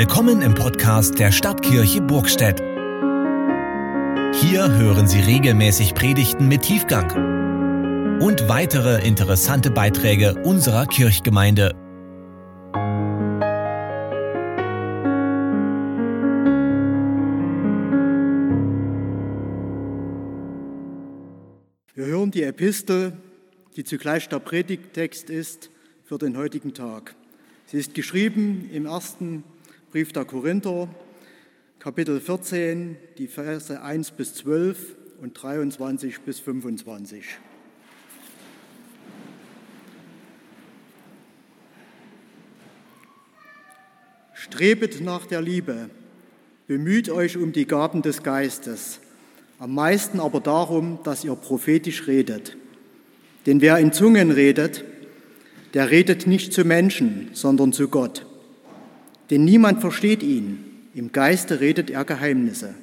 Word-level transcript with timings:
Willkommen 0.00 0.40
im 0.40 0.54
Podcast 0.54 1.18
der 1.18 1.30
Stadtkirche 1.30 2.00
Burgstedt. 2.00 2.58
Hier 4.40 4.72
hören 4.72 5.06
Sie 5.06 5.20
regelmäßig 5.20 5.92
Predigten 5.92 6.48
mit 6.48 6.62
Tiefgang 6.62 8.18
und 8.18 8.48
weitere 8.48 9.06
interessante 9.06 9.70
Beiträge 9.70 10.42
unserer 10.42 10.86
Kirchgemeinde. 10.86 11.74
Wir 21.94 22.06
hören 22.06 22.30
die 22.30 22.44
Epistel, 22.44 23.18
die 23.76 23.84
zugleich 23.84 24.30
der 24.30 24.38
Predigttext 24.38 25.28
ist 25.28 25.68
für 26.04 26.16
den 26.16 26.38
heutigen 26.38 26.72
Tag. 26.72 27.14
Sie 27.66 27.76
ist 27.76 27.92
geschrieben 27.92 28.70
im 28.72 28.86
ersten 28.86 29.44
Brief 29.90 30.12
der 30.12 30.24
Korinther, 30.24 30.88
Kapitel 31.80 32.20
14, 32.20 32.96
die 33.18 33.26
Verse 33.26 33.82
1 33.82 34.12
bis 34.12 34.34
12 34.34 34.94
und 35.20 35.32
23 35.32 36.20
bis 36.20 36.38
25. 36.38 37.24
Strebet 44.32 45.00
nach 45.00 45.26
der 45.26 45.42
Liebe, 45.42 45.90
bemüht 46.68 47.10
euch 47.10 47.36
um 47.36 47.50
die 47.50 47.66
Gaben 47.66 48.02
des 48.02 48.22
Geistes, 48.22 49.00
am 49.58 49.74
meisten 49.74 50.20
aber 50.20 50.38
darum, 50.38 51.00
dass 51.02 51.24
ihr 51.24 51.34
prophetisch 51.34 52.06
redet. 52.06 52.56
Denn 53.46 53.60
wer 53.60 53.78
in 53.78 53.92
Zungen 53.92 54.30
redet, 54.30 54.84
der 55.74 55.90
redet 55.90 56.28
nicht 56.28 56.52
zu 56.52 56.64
Menschen, 56.64 57.30
sondern 57.32 57.72
zu 57.72 57.88
Gott 57.88 58.29
denn 59.30 59.44
niemand 59.44 59.80
versteht 59.80 60.22
ihn. 60.22 60.64
Im 60.94 61.12
Geiste 61.12 61.60
redet 61.60 61.88
er 61.88 62.04
Geheimnisse. 62.04 62.74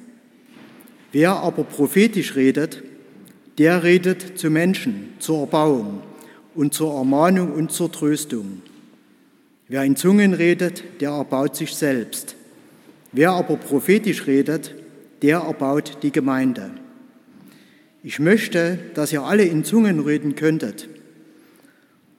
Wer 1.12 1.32
aber 1.32 1.64
prophetisch 1.64 2.36
redet, 2.36 2.82
der 3.58 3.82
redet 3.82 4.38
zu 4.38 4.50
Menschen, 4.50 5.10
zur 5.18 5.40
Erbauung 5.40 6.02
und 6.54 6.74
zur 6.74 6.94
Ermahnung 6.94 7.52
und 7.52 7.72
zur 7.72 7.92
Tröstung. 7.92 8.62
Wer 9.68 9.84
in 9.84 9.96
Zungen 9.96 10.32
redet, 10.32 10.82
der 11.00 11.10
erbaut 11.10 11.56
sich 11.56 11.74
selbst. 11.74 12.36
Wer 13.12 13.32
aber 13.32 13.56
prophetisch 13.56 14.26
redet, 14.26 14.74
der 15.22 15.38
erbaut 15.40 15.98
die 16.02 16.12
Gemeinde. 16.12 16.70
Ich 18.02 18.18
möchte, 18.20 18.78
dass 18.94 19.12
ihr 19.12 19.22
alle 19.22 19.44
in 19.44 19.64
Zungen 19.64 20.00
reden 20.00 20.34
könntet, 20.34 20.88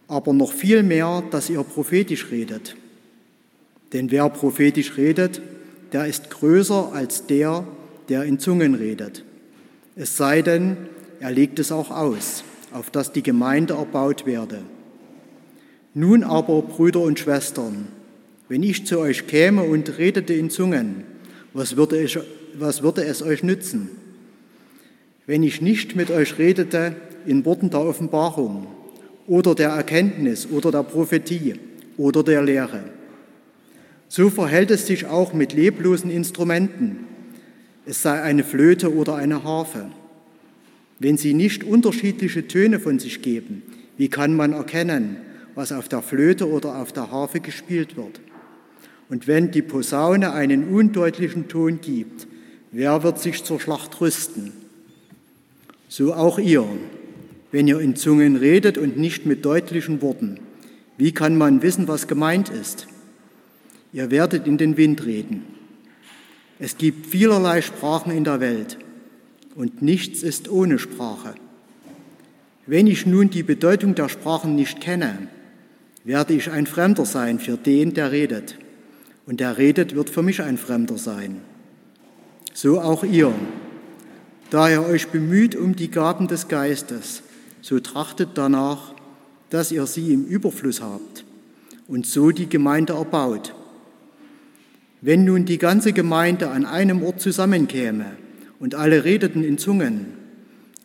aber 0.07 0.33
noch 0.33 0.51
viel 0.51 0.83
mehr, 0.83 1.23
dass 1.31 1.49
ihr 1.49 1.63
prophetisch 1.63 2.29
redet. 2.31 2.75
Denn 3.93 4.11
wer 4.11 4.29
prophetisch 4.29 4.97
redet, 4.97 5.41
der 5.93 6.05
ist 6.05 6.29
größer 6.29 6.91
als 6.93 7.25
der, 7.25 7.65
der 8.09 8.23
in 8.23 8.39
Zungen 8.39 8.75
redet. 8.75 9.23
Es 9.95 10.17
sei 10.17 10.41
denn, 10.41 10.77
er 11.19 11.31
legt 11.31 11.59
es 11.59 11.71
auch 11.71 11.91
aus, 11.91 12.43
auf 12.71 12.91
dass 12.91 13.11
die 13.11 13.23
Gemeinde 13.23 13.73
erbaut 13.73 14.25
werde. 14.25 14.59
Nun 15.93 16.23
aber, 16.23 16.61
Brüder 16.61 17.01
und 17.01 17.19
Schwestern, 17.19 17.87
wenn 18.47 18.63
ich 18.63 18.85
zu 18.85 18.99
euch 18.99 19.27
käme 19.27 19.63
und 19.63 19.97
redete 19.97 20.33
in 20.33 20.49
Zungen, 20.49 21.03
was 21.53 21.75
würde, 21.75 22.01
ich, 22.01 22.17
was 22.57 22.83
würde 22.83 23.03
es 23.03 23.21
euch 23.21 23.43
nützen? 23.43 23.89
Wenn 25.25 25.43
ich 25.43 25.61
nicht 25.61 25.95
mit 25.95 26.09
euch 26.11 26.37
redete 26.37 26.95
in 27.25 27.43
Worten 27.45 27.69
der 27.69 27.81
Offenbarung 27.81 28.67
oder 29.27 29.55
der 29.55 29.69
Erkenntnis 29.69 30.47
oder 30.49 30.71
der 30.71 30.83
Prophetie 30.83 31.55
oder 31.97 32.23
der 32.23 32.41
Lehre, 32.41 32.83
so 34.09 34.29
verhält 34.31 34.71
es 34.71 34.87
sich 34.87 35.05
auch 35.05 35.33
mit 35.33 35.53
leblosen 35.53 36.09
Instrumenten, 36.09 37.05
es 37.85 38.01
sei 38.01 38.21
eine 38.21 38.43
Flöte 38.43 38.93
oder 38.93 39.15
eine 39.15 39.43
Harfe. 39.43 39.85
Wenn 40.97 41.15
sie 41.15 41.33
nicht 41.33 41.63
unterschiedliche 41.63 42.47
Töne 42.47 42.79
von 42.79 42.99
sich 42.99 43.21
geben, 43.21 43.61
wie 43.97 44.09
kann 44.09 44.35
man 44.35 44.53
erkennen, 44.53 45.17
was 45.55 45.71
auf 45.71 45.87
der 45.87 46.01
Flöte 46.01 46.49
oder 46.49 46.77
auf 46.77 46.91
der 46.91 47.11
Harfe 47.11 47.39
gespielt 47.39 47.95
wird? 47.95 48.19
Und 49.09 49.27
wenn 49.27 49.51
die 49.51 49.61
Posaune 49.61 50.33
einen 50.33 50.69
undeutlichen 50.69 51.47
Ton 51.47 51.79
gibt, 51.81 52.27
wer 52.71 53.03
wird 53.03 53.19
sich 53.19 53.43
zur 53.43 53.59
Schlacht 53.59 54.01
rüsten? 54.01 54.51
So 55.87 56.13
auch 56.13 56.39
ihr, 56.39 56.65
wenn 57.51 57.67
ihr 57.67 57.79
in 57.79 57.95
Zungen 57.95 58.35
redet 58.35 58.77
und 58.77 58.97
nicht 58.97 59.25
mit 59.25 59.45
deutlichen 59.45 60.01
Worten. 60.01 60.39
Wie 60.97 61.11
kann 61.11 61.37
man 61.37 61.61
wissen, 61.61 61.87
was 61.87 62.07
gemeint 62.07 62.49
ist? 62.49 62.87
Ihr 63.91 64.11
werdet 64.11 64.45
in 64.45 64.57
den 64.57 64.77
Wind 64.77 65.05
reden. 65.05 65.43
Es 66.59 66.77
gibt 66.77 67.07
vielerlei 67.07 67.61
Sprachen 67.61 68.11
in 68.11 68.23
der 68.23 68.39
Welt 68.39 68.77
und 69.55 69.81
nichts 69.81 70.21
ist 70.21 70.49
ohne 70.49 70.77
Sprache. 70.77 71.33
Wenn 72.67 72.85
ich 72.85 73.05
nun 73.05 73.29
die 73.29 73.43
Bedeutung 73.43 73.95
der 73.95 74.09
Sprachen 74.09 74.55
nicht 74.55 74.79
kenne, 74.79 75.27
werde 76.03 76.33
ich 76.33 76.51
ein 76.51 76.67
Fremder 76.67 77.05
sein 77.05 77.39
für 77.39 77.57
den, 77.57 77.93
der 77.93 78.11
redet. 78.11 78.55
Und 79.25 79.39
der 79.39 79.57
redet 79.57 79.95
wird 79.95 80.09
für 80.09 80.21
mich 80.21 80.41
ein 80.41 80.57
Fremder 80.57 80.97
sein. 80.97 81.41
So 82.53 82.79
auch 82.79 83.03
ihr. 83.03 83.33
Da 84.49 84.69
ihr 84.69 84.83
euch 84.83 85.07
bemüht 85.07 85.55
um 85.55 85.75
die 85.75 85.89
Gaben 85.89 86.27
des 86.27 86.47
Geistes, 86.47 87.23
so 87.61 87.79
trachtet 87.79 88.29
danach, 88.35 88.93
dass 89.49 89.71
ihr 89.71 89.85
sie 89.85 90.13
im 90.13 90.25
Überfluss 90.25 90.81
habt 90.81 91.25
und 91.87 92.05
so 92.05 92.31
die 92.31 92.49
Gemeinde 92.49 92.93
erbaut 92.93 93.53
wenn 95.01 95.23
nun 95.23 95.45
die 95.45 95.57
ganze 95.57 95.93
Gemeinde 95.93 96.49
an 96.49 96.65
einem 96.65 97.03
Ort 97.03 97.21
zusammenkäme 97.21 98.05
und 98.59 98.75
alle 98.75 99.05
redeten 99.05 99.43
in 99.43 99.57
Zungen, 99.57 100.07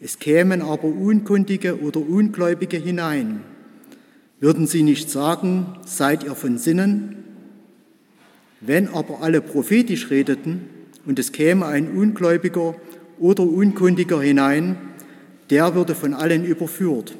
es 0.01 0.19
kämen 0.19 0.63
aber 0.63 0.85
Unkundige 0.85 1.81
oder 1.81 2.01
Ungläubige 2.01 2.77
hinein, 2.77 3.41
würden 4.41 4.67
sie 4.67 4.83
nicht 4.83 5.11
sagen, 5.11 5.79
seid 5.87 6.25
ihr 6.25 6.35
von 6.35 6.59
Sinnen? 6.59 7.25
Wenn 8.61 8.89
aber 8.89 9.23
alle 9.23 9.41
prophetisch 9.41 10.11
redeten 10.11 10.69
und 11.07 11.19
es 11.19 11.33
käme 11.33 11.67
ein 11.67 11.91
Ungläubiger 11.97 12.75
oder 13.19 13.43
Unkundiger 13.43 14.21
hinein, 14.21 14.77
der 15.51 15.75
würde 15.75 15.95
von 15.95 16.15
allen 16.15 16.45
überführt 16.45 17.17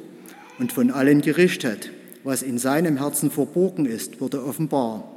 und 0.59 0.71
von 0.71 0.91
allen 0.91 1.21
gerichtet. 1.21 1.91
Was 2.23 2.41
in 2.41 2.57
seinem 2.57 2.97
Herzen 2.97 3.31
verborgen 3.31 3.85
ist, 3.85 4.19
würde 4.19 4.43
offenbar. 4.43 5.14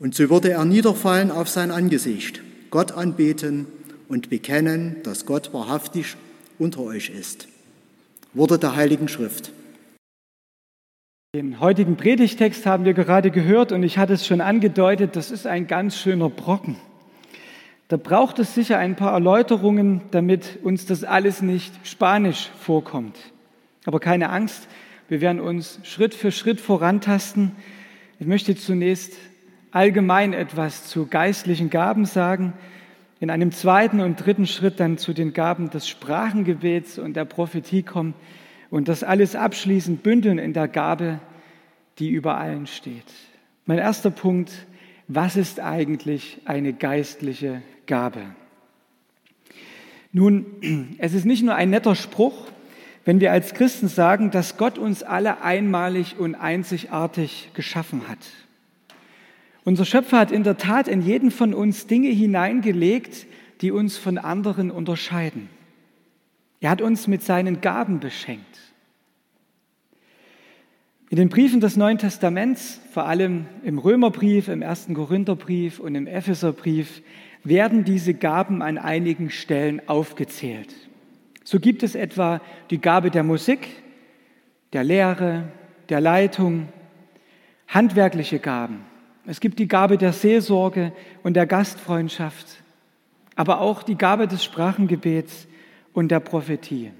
Und 0.00 0.14
so 0.14 0.30
würde 0.30 0.50
er 0.50 0.64
niederfallen 0.64 1.30
auf 1.30 1.48
sein 1.48 1.70
Angesicht, 1.70 2.40
Gott 2.70 2.92
anbeten 2.92 3.66
und 4.08 4.30
bekennen, 4.30 4.96
dass 5.02 5.26
Gott 5.26 5.52
wahrhaftig 5.52 6.16
unter 6.58 6.82
euch 6.82 7.10
ist. 7.10 7.48
Worte 8.32 8.58
der 8.58 8.76
Heiligen 8.76 9.08
Schrift. 9.08 9.52
Den 11.34 11.60
heutigen 11.60 11.96
Predigtext 11.96 12.64
haben 12.64 12.84
wir 12.84 12.94
gerade 12.94 13.30
gehört 13.30 13.72
und 13.72 13.82
ich 13.82 13.98
hatte 13.98 14.12
es 14.14 14.26
schon 14.26 14.40
angedeutet, 14.40 15.16
das 15.16 15.30
ist 15.30 15.46
ein 15.46 15.66
ganz 15.66 15.98
schöner 15.98 16.30
Brocken. 16.30 16.76
Da 17.88 17.96
braucht 17.96 18.38
es 18.38 18.54
sicher 18.54 18.78
ein 18.78 18.96
paar 18.96 19.12
Erläuterungen, 19.12 20.02
damit 20.10 20.58
uns 20.62 20.86
das 20.86 21.04
alles 21.04 21.42
nicht 21.42 21.72
spanisch 21.82 22.50
vorkommt. 22.60 23.16
Aber 23.84 23.98
keine 23.98 24.30
Angst, 24.30 24.68
wir 25.08 25.20
werden 25.20 25.40
uns 25.40 25.80
Schritt 25.82 26.14
für 26.14 26.30
Schritt 26.30 26.60
vorantasten. 26.60 27.52
Ich 28.18 28.26
möchte 28.26 28.54
zunächst 28.56 29.14
allgemein 29.70 30.32
etwas 30.32 30.86
zu 30.86 31.06
geistlichen 31.06 31.70
Gaben 31.70 32.04
sagen, 32.04 32.52
in 33.20 33.30
einem 33.30 33.52
zweiten 33.52 34.00
und 34.00 34.16
dritten 34.16 34.46
Schritt 34.46 34.78
dann 34.80 34.96
zu 34.96 35.12
den 35.12 35.32
Gaben 35.32 35.70
des 35.70 35.88
Sprachengebets 35.88 36.98
und 36.98 37.14
der 37.14 37.24
Prophetie 37.24 37.82
kommen 37.82 38.14
und 38.70 38.88
das 38.88 39.02
alles 39.02 39.34
abschließend 39.34 40.02
bündeln 40.02 40.38
in 40.38 40.52
der 40.52 40.68
Gabe, 40.68 41.20
die 41.98 42.10
über 42.10 42.38
allen 42.38 42.66
steht. 42.66 43.12
Mein 43.66 43.78
erster 43.78 44.10
Punkt, 44.10 44.52
was 45.08 45.36
ist 45.36 45.58
eigentlich 45.58 46.40
eine 46.44 46.72
geistliche 46.72 47.62
Gabe? 47.86 48.20
Nun, 50.12 50.96
es 50.98 51.14
ist 51.14 51.24
nicht 51.24 51.42
nur 51.42 51.54
ein 51.54 51.70
netter 51.70 51.94
Spruch, 51.94 52.46
wenn 53.04 53.20
wir 53.20 53.32
als 53.32 53.54
Christen 53.54 53.88
sagen, 53.88 54.30
dass 54.30 54.58
Gott 54.58 54.78
uns 54.78 55.02
alle 55.02 55.42
einmalig 55.42 56.18
und 56.18 56.34
einzigartig 56.34 57.50
geschaffen 57.54 58.06
hat. 58.06 58.18
Unser 59.68 59.84
Schöpfer 59.84 60.20
hat 60.20 60.30
in 60.30 60.44
der 60.44 60.56
Tat 60.56 60.88
in 60.88 61.02
jeden 61.02 61.30
von 61.30 61.52
uns 61.52 61.86
Dinge 61.86 62.08
hineingelegt, 62.08 63.26
die 63.60 63.70
uns 63.70 63.98
von 63.98 64.16
anderen 64.16 64.70
unterscheiden. 64.70 65.50
Er 66.62 66.70
hat 66.70 66.80
uns 66.80 67.06
mit 67.06 67.22
seinen 67.22 67.60
Gaben 67.60 68.00
beschenkt. 68.00 68.60
In 71.10 71.18
den 71.18 71.28
Briefen 71.28 71.60
des 71.60 71.76
Neuen 71.76 71.98
Testaments, 71.98 72.80
vor 72.94 73.04
allem 73.04 73.44
im 73.62 73.76
Römerbrief, 73.76 74.48
im 74.48 74.62
ersten 74.62 74.94
Korintherbrief 74.94 75.80
und 75.80 75.94
im 75.96 76.06
Epheserbrief, 76.06 77.02
werden 77.44 77.84
diese 77.84 78.14
Gaben 78.14 78.62
an 78.62 78.78
einigen 78.78 79.28
Stellen 79.28 79.86
aufgezählt. 79.86 80.74
So 81.44 81.60
gibt 81.60 81.82
es 81.82 81.94
etwa 81.94 82.40
die 82.70 82.80
Gabe 82.80 83.10
der 83.10 83.22
Musik, 83.22 83.68
der 84.72 84.84
Lehre, 84.84 85.44
der 85.90 86.00
Leitung, 86.00 86.68
handwerkliche 87.66 88.38
Gaben, 88.38 88.87
Es 89.28 89.40
gibt 89.40 89.58
die 89.58 89.68
Gabe 89.68 89.98
der 89.98 90.14
Seelsorge 90.14 90.90
und 91.22 91.34
der 91.34 91.46
Gastfreundschaft, 91.46 92.46
aber 93.36 93.60
auch 93.60 93.82
die 93.82 93.98
Gabe 93.98 94.26
des 94.26 94.42
Sprachengebets 94.42 95.46
und 95.92 96.10
der 96.10 96.20
Prophetie. 96.20 96.92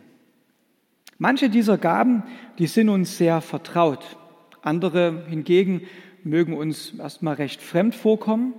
Manche 1.17 1.49
dieser 1.49 1.79
Gaben, 1.79 2.23
die 2.59 2.67
sind 2.67 2.91
uns 2.91 3.17
sehr 3.17 3.41
vertraut. 3.41 4.19
Andere 4.61 5.25
hingegen 5.27 5.87
mögen 6.23 6.53
uns 6.53 6.93
erstmal 6.99 7.37
recht 7.37 7.63
fremd 7.63 7.95
vorkommen. 7.95 8.53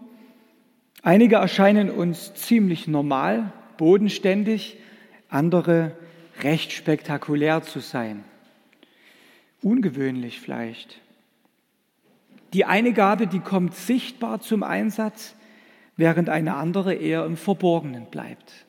Einige 1.03 1.35
erscheinen 1.35 1.91
uns 1.91 2.33
ziemlich 2.33 2.87
normal, 2.87 3.53
bodenständig, 3.77 4.77
andere 5.29 5.95
recht 6.41 6.71
spektakulär 6.71 7.61
zu 7.61 7.81
sein. 7.81 8.23
Ungewöhnlich 9.61 10.39
vielleicht. 10.39 11.01
Die 12.53 12.65
eine 12.65 12.93
Gabe, 12.93 13.27
die 13.27 13.39
kommt 13.39 13.75
sichtbar 13.75 14.41
zum 14.41 14.63
Einsatz, 14.63 15.35
während 15.97 16.29
eine 16.29 16.55
andere 16.55 16.93
eher 16.93 17.25
im 17.25 17.37
Verborgenen 17.37 18.05
bleibt. 18.05 18.65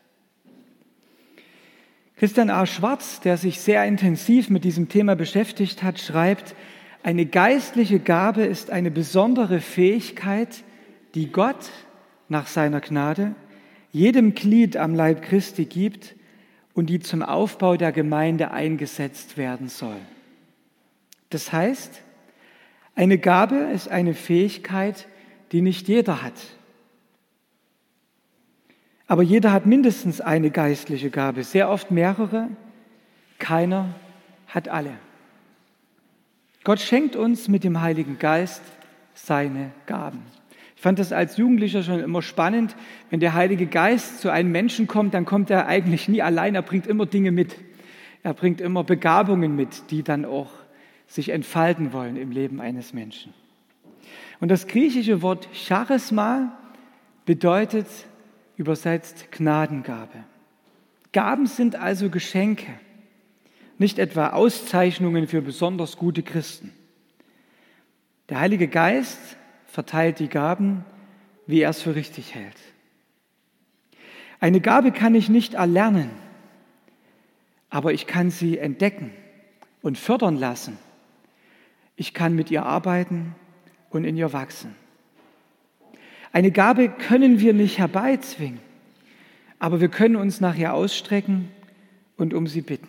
Christian 2.17 2.51
A. 2.51 2.67
Schwarz, 2.67 3.21
der 3.21 3.39
sich 3.39 3.61
sehr 3.61 3.85
intensiv 3.87 4.51
mit 4.51 4.65
diesem 4.65 4.89
Thema 4.89 5.17
beschäftigt 5.17 5.83
hat, 5.83 5.99
schreibt, 5.99 6.55
eine 7.03 7.25
geistliche 7.25 7.99
Gabe 7.99 8.43
ist 8.43 8.71
eine 8.71 8.91
besondere 8.91 9.61
Fähigkeit, 9.61 10.65
die 11.15 11.33
Gott 11.33 11.71
nach 12.29 12.47
seiner 12.47 12.81
Gnade 12.81 13.35
jedem 13.93 14.35
Glied 14.35 14.77
am 14.77 14.95
Leib 14.95 15.23
Christi 15.23 15.65
gibt 15.65 16.15
und 16.75 16.87
die 16.87 17.01
zum 17.01 17.23
Aufbau 17.23 17.77
der 17.77 17.93
Gemeinde 17.93 18.51
eingesetzt 18.51 19.37
werden 19.37 19.69
soll. 19.69 19.97
Das 21.31 21.53
heißt, 21.53 22.03
eine 22.95 23.19
Gabe 23.19 23.57
ist 23.75 23.89
eine 23.89 24.15
Fähigkeit, 24.15 25.07
die 25.53 25.63
nicht 25.63 25.89
jeder 25.89 26.23
hat. 26.23 26.35
Aber 29.07 29.23
jeder 29.23 29.53
hat 29.53 29.67
mindestens 29.67 30.21
eine 30.21 30.51
geistliche 30.51 31.11
Gabe, 31.11 31.43
sehr 31.43 31.69
oft 31.69 31.91
mehrere, 31.91 32.49
keiner 33.39 33.95
hat 34.47 34.69
alle. 34.69 34.93
Gott 36.63 36.81
schenkt 36.81 37.17
uns 37.17 37.49
mit 37.49 37.65
dem 37.65 37.81
Heiligen 37.81 38.19
Geist 38.19 38.63
seine 39.15 39.73
Gaben. 39.87 40.23
Ich 40.77 40.83
fand 40.83 40.99
das 40.99 41.13
als 41.13 41.37
Jugendlicher 41.37 41.83
schon 41.83 42.01
immer 42.01 42.23
spannend. 42.23 42.77
Wenn 43.11 43.21
der 43.21 43.35
Heilige 43.35 43.67
Geist 43.67 44.21
zu 44.21 44.31
einem 44.31 44.53
Menschen 44.53 44.87
kommt, 44.87 45.13
dann 45.13 45.25
kommt 45.27 45.51
er 45.51 45.67
eigentlich 45.67 46.09
nie 46.09 46.23
allein, 46.23 46.55
er 46.55 46.63
bringt 46.63 46.87
immer 46.87 47.07
Dinge 47.07 47.33
mit. 47.33 47.57
Er 48.23 48.35
bringt 48.35 48.61
immer 48.61 48.85
Begabungen 48.85 49.57
mit, 49.57 49.91
die 49.91 50.03
dann 50.03 50.25
auch 50.25 50.51
sich 51.11 51.31
entfalten 51.31 51.93
wollen 51.93 52.17
im 52.17 52.31
Leben 52.31 52.61
eines 52.61 52.93
Menschen. 52.93 53.35
Und 54.39 54.49
das 54.49 54.69
griechische 54.69 55.23
Wort 55.23 55.49
Charisma 55.53 56.57
bedeutet 57.27 57.89
übersetzt 58.57 59.33
Gnadengabe. 59.33 60.25
Gaben 61.13 61.47
sind 61.47 61.75
also 61.75 62.11
Geschenke, 62.11 62.73
nicht 63.77 63.99
etwa 63.99 64.29
Auszeichnungen 64.29 65.27
für 65.27 65.43
besonders 65.43 65.97
gute 65.97 66.23
Christen. 66.23 66.73
Der 68.29 68.39
Heilige 68.39 68.69
Geist 68.69 69.19
verteilt 69.67 70.21
die 70.21 70.29
Gaben, 70.29 70.85
wie 71.49 71.63
er 71.63 71.71
es 71.71 71.83
für 71.83 71.97
richtig 71.97 72.37
hält. 72.37 72.57
Eine 74.39 74.61
Gabe 74.61 74.93
kann 74.93 75.17
ich 75.17 75.29
nicht 75.29 75.55
erlernen, 75.55 76.11
aber 77.69 77.93
ich 77.93 78.07
kann 78.07 78.31
sie 78.31 78.59
entdecken 78.59 79.11
und 79.83 79.99
fördern 79.99 80.37
lassen 80.37 80.79
ich 82.01 82.15
kann 82.15 82.35
mit 82.35 82.51
ihr 82.51 82.65
arbeiten 82.65 83.35
und 83.91 84.05
in 84.05 84.17
ihr 84.17 84.33
wachsen. 84.33 84.75
Eine 86.33 86.51
Gabe 86.51 86.89
können 86.89 87.41
wir 87.41 87.53
nicht 87.53 87.77
herbeizwingen, 87.77 88.59
aber 89.59 89.83
wir 89.83 89.91
können 89.91 90.17
uns 90.17 90.41
nach 90.41 90.57
ihr 90.57 90.73
ausstrecken 90.73 91.51
und 92.17 92.33
um 92.33 92.47
sie 92.47 92.63
bitten. 92.63 92.89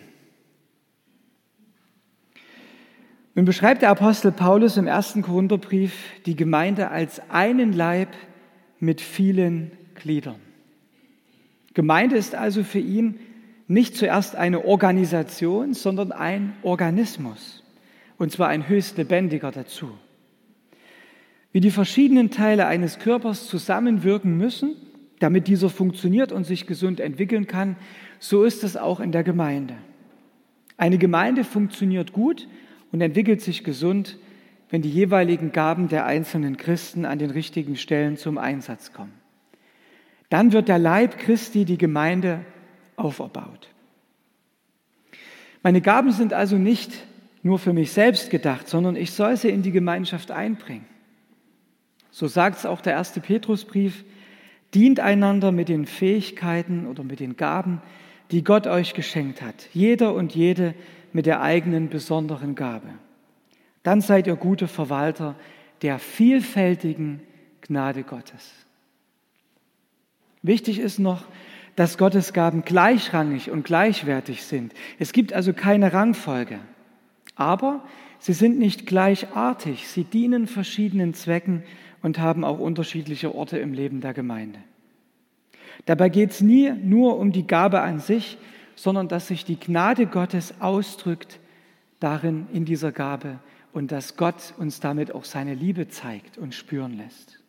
Nun 3.35 3.43
beschreibt 3.43 3.81
der 3.81 3.89
Apostel 3.89 4.31
Paulus 4.31 4.77
im 4.77 4.87
ersten 4.87 5.23
Korintherbrief 5.23 5.93
die 6.25 6.37
Gemeinde 6.37 6.89
als 6.89 7.21
einen 7.29 7.73
Leib 7.73 8.13
mit 8.79 9.01
vielen 9.01 9.71
Gliedern. 9.95 10.39
Gemeinde 11.73 12.15
ist 12.15 12.33
also 12.33 12.63
für 12.63 12.79
ihn 12.79 13.19
nicht 13.67 13.97
zuerst 13.97 14.37
eine 14.37 14.63
Organisation, 14.63 15.73
sondern 15.73 16.13
ein 16.13 16.53
Organismus 16.63 17.60
und 18.21 18.31
zwar 18.31 18.49
ein 18.49 18.69
höchst 18.69 18.99
lebendiger 18.99 19.49
dazu. 19.49 19.97
Wie 21.51 21.59
die 21.59 21.71
verschiedenen 21.71 22.29
Teile 22.29 22.67
eines 22.67 22.99
Körpers 22.99 23.47
zusammenwirken 23.47 24.37
müssen, 24.37 24.75
damit 25.17 25.47
dieser 25.47 25.71
funktioniert 25.71 26.31
und 26.31 26.43
sich 26.43 26.67
gesund 26.67 26.99
entwickeln 26.99 27.47
kann, 27.47 27.77
so 28.19 28.43
ist 28.43 28.63
es 28.63 28.77
auch 28.77 28.99
in 28.99 29.11
der 29.11 29.23
Gemeinde. 29.23 29.73
Eine 30.77 30.99
Gemeinde 30.99 31.43
funktioniert 31.43 32.13
gut 32.13 32.47
und 32.91 33.01
entwickelt 33.01 33.41
sich 33.41 33.63
gesund, 33.63 34.19
wenn 34.69 34.83
die 34.83 34.91
jeweiligen 34.91 35.51
Gaben 35.51 35.87
der 35.87 36.05
einzelnen 36.05 36.57
Christen 36.57 37.05
an 37.05 37.17
den 37.17 37.31
richtigen 37.31 37.75
Stellen 37.75 38.17
zum 38.17 38.37
Einsatz 38.37 38.93
kommen. 38.93 39.13
Dann 40.29 40.53
wird 40.53 40.67
der 40.67 40.77
Leib 40.77 41.17
Christi, 41.17 41.65
die 41.65 41.79
Gemeinde, 41.79 42.45
auferbaut. 42.97 43.69
Meine 45.63 45.81
Gaben 45.81 46.11
sind 46.11 46.33
also 46.33 46.59
nicht 46.59 47.07
nur 47.43 47.59
für 47.59 47.73
mich 47.73 47.91
selbst 47.91 48.29
gedacht, 48.29 48.67
sondern 48.67 48.95
ich 48.95 49.11
soll 49.11 49.35
sie 49.37 49.49
in 49.49 49.63
die 49.63 49.71
Gemeinschaft 49.71 50.31
einbringen. 50.31 50.85
So 52.11 52.27
sagt 52.27 52.59
es 52.59 52.65
auch 52.65 52.81
der 52.81 52.93
erste 52.93 53.19
Petrusbrief, 53.19 54.03
dient 54.73 54.99
einander 54.99 55.51
mit 55.51 55.69
den 55.69 55.85
Fähigkeiten 55.85 56.87
oder 56.87 57.03
mit 57.03 57.19
den 57.19 57.37
Gaben, 57.37 57.81
die 58.31 58.43
Gott 58.43 58.67
euch 58.67 58.93
geschenkt 58.93 59.41
hat, 59.41 59.67
jeder 59.73 60.13
und 60.13 60.35
jede 60.35 60.73
mit 61.13 61.25
der 61.25 61.41
eigenen 61.41 61.89
besonderen 61.89 62.55
Gabe. 62.55 62.87
Dann 63.83 64.01
seid 64.01 64.27
ihr 64.27 64.35
gute 64.35 64.67
Verwalter 64.67 65.35
der 65.81 65.99
vielfältigen 65.99 67.21
Gnade 67.61 68.03
Gottes. 68.03 68.51
Wichtig 70.41 70.79
ist 70.79 70.99
noch, 70.99 71.25
dass 71.75 71.97
Gottes 71.97 72.33
Gaben 72.33 72.63
gleichrangig 72.63 73.49
und 73.49 73.63
gleichwertig 73.63 74.43
sind. 74.43 74.73
Es 74.99 75.13
gibt 75.13 75.33
also 75.33 75.53
keine 75.53 75.93
Rangfolge. 75.93 76.59
Aber 77.35 77.83
sie 78.19 78.33
sind 78.33 78.59
nicht 78.59 78.85
gleichartig, 78.85 79.87
sie 79.87 80.03
dienen 80.03 80.47
verschiedenen 80.47 81.13
Zwecken 81.13 81.63
und 82.01 82.19
haben 82.19 82.43
auch 82.43 82.59
unterschiedliche 82.59 83.33
Orte 83.33 83.57
im 83.57 83.73
Leben 83.73 84.01
der 84.01 84.13
Gemeinde. 84.13 84.59
Dabei 85.85 86.09
geht 86.09 86.31
es 86.31 86.41
nie 86.41 86.71
nur 86.71 87.17
um 87.17 87.31
die 87.31 87.47
Gabe 87.47 87.81
an 87.81 87.99
sich, 87.99 88.37
sondern 88.75 89.07
dass 89.07 89.27
sich 89.27 89.45
die 89.45 89.59
Gnade 89.59 90.07
Gottes 90.07 90.55
ausdrückt 90.59 91.39
darin 91.99 92.47
in 92.51 92.65
dieser 92.65 92.91
Gabe 92.91 93.39
und 93.73 93.91
dass 93.91 94.17
Gott 94.17 94.53
uns 94.57 94.79
damit 94.79 95.13
auch 95.13 95.25
seine 95.25 95.53
Liebe 95.53 95.87
zeigt 95.87 96.37
und 96.37 96.53
spüren 96.53 96.97
lässt. 96.97 97.39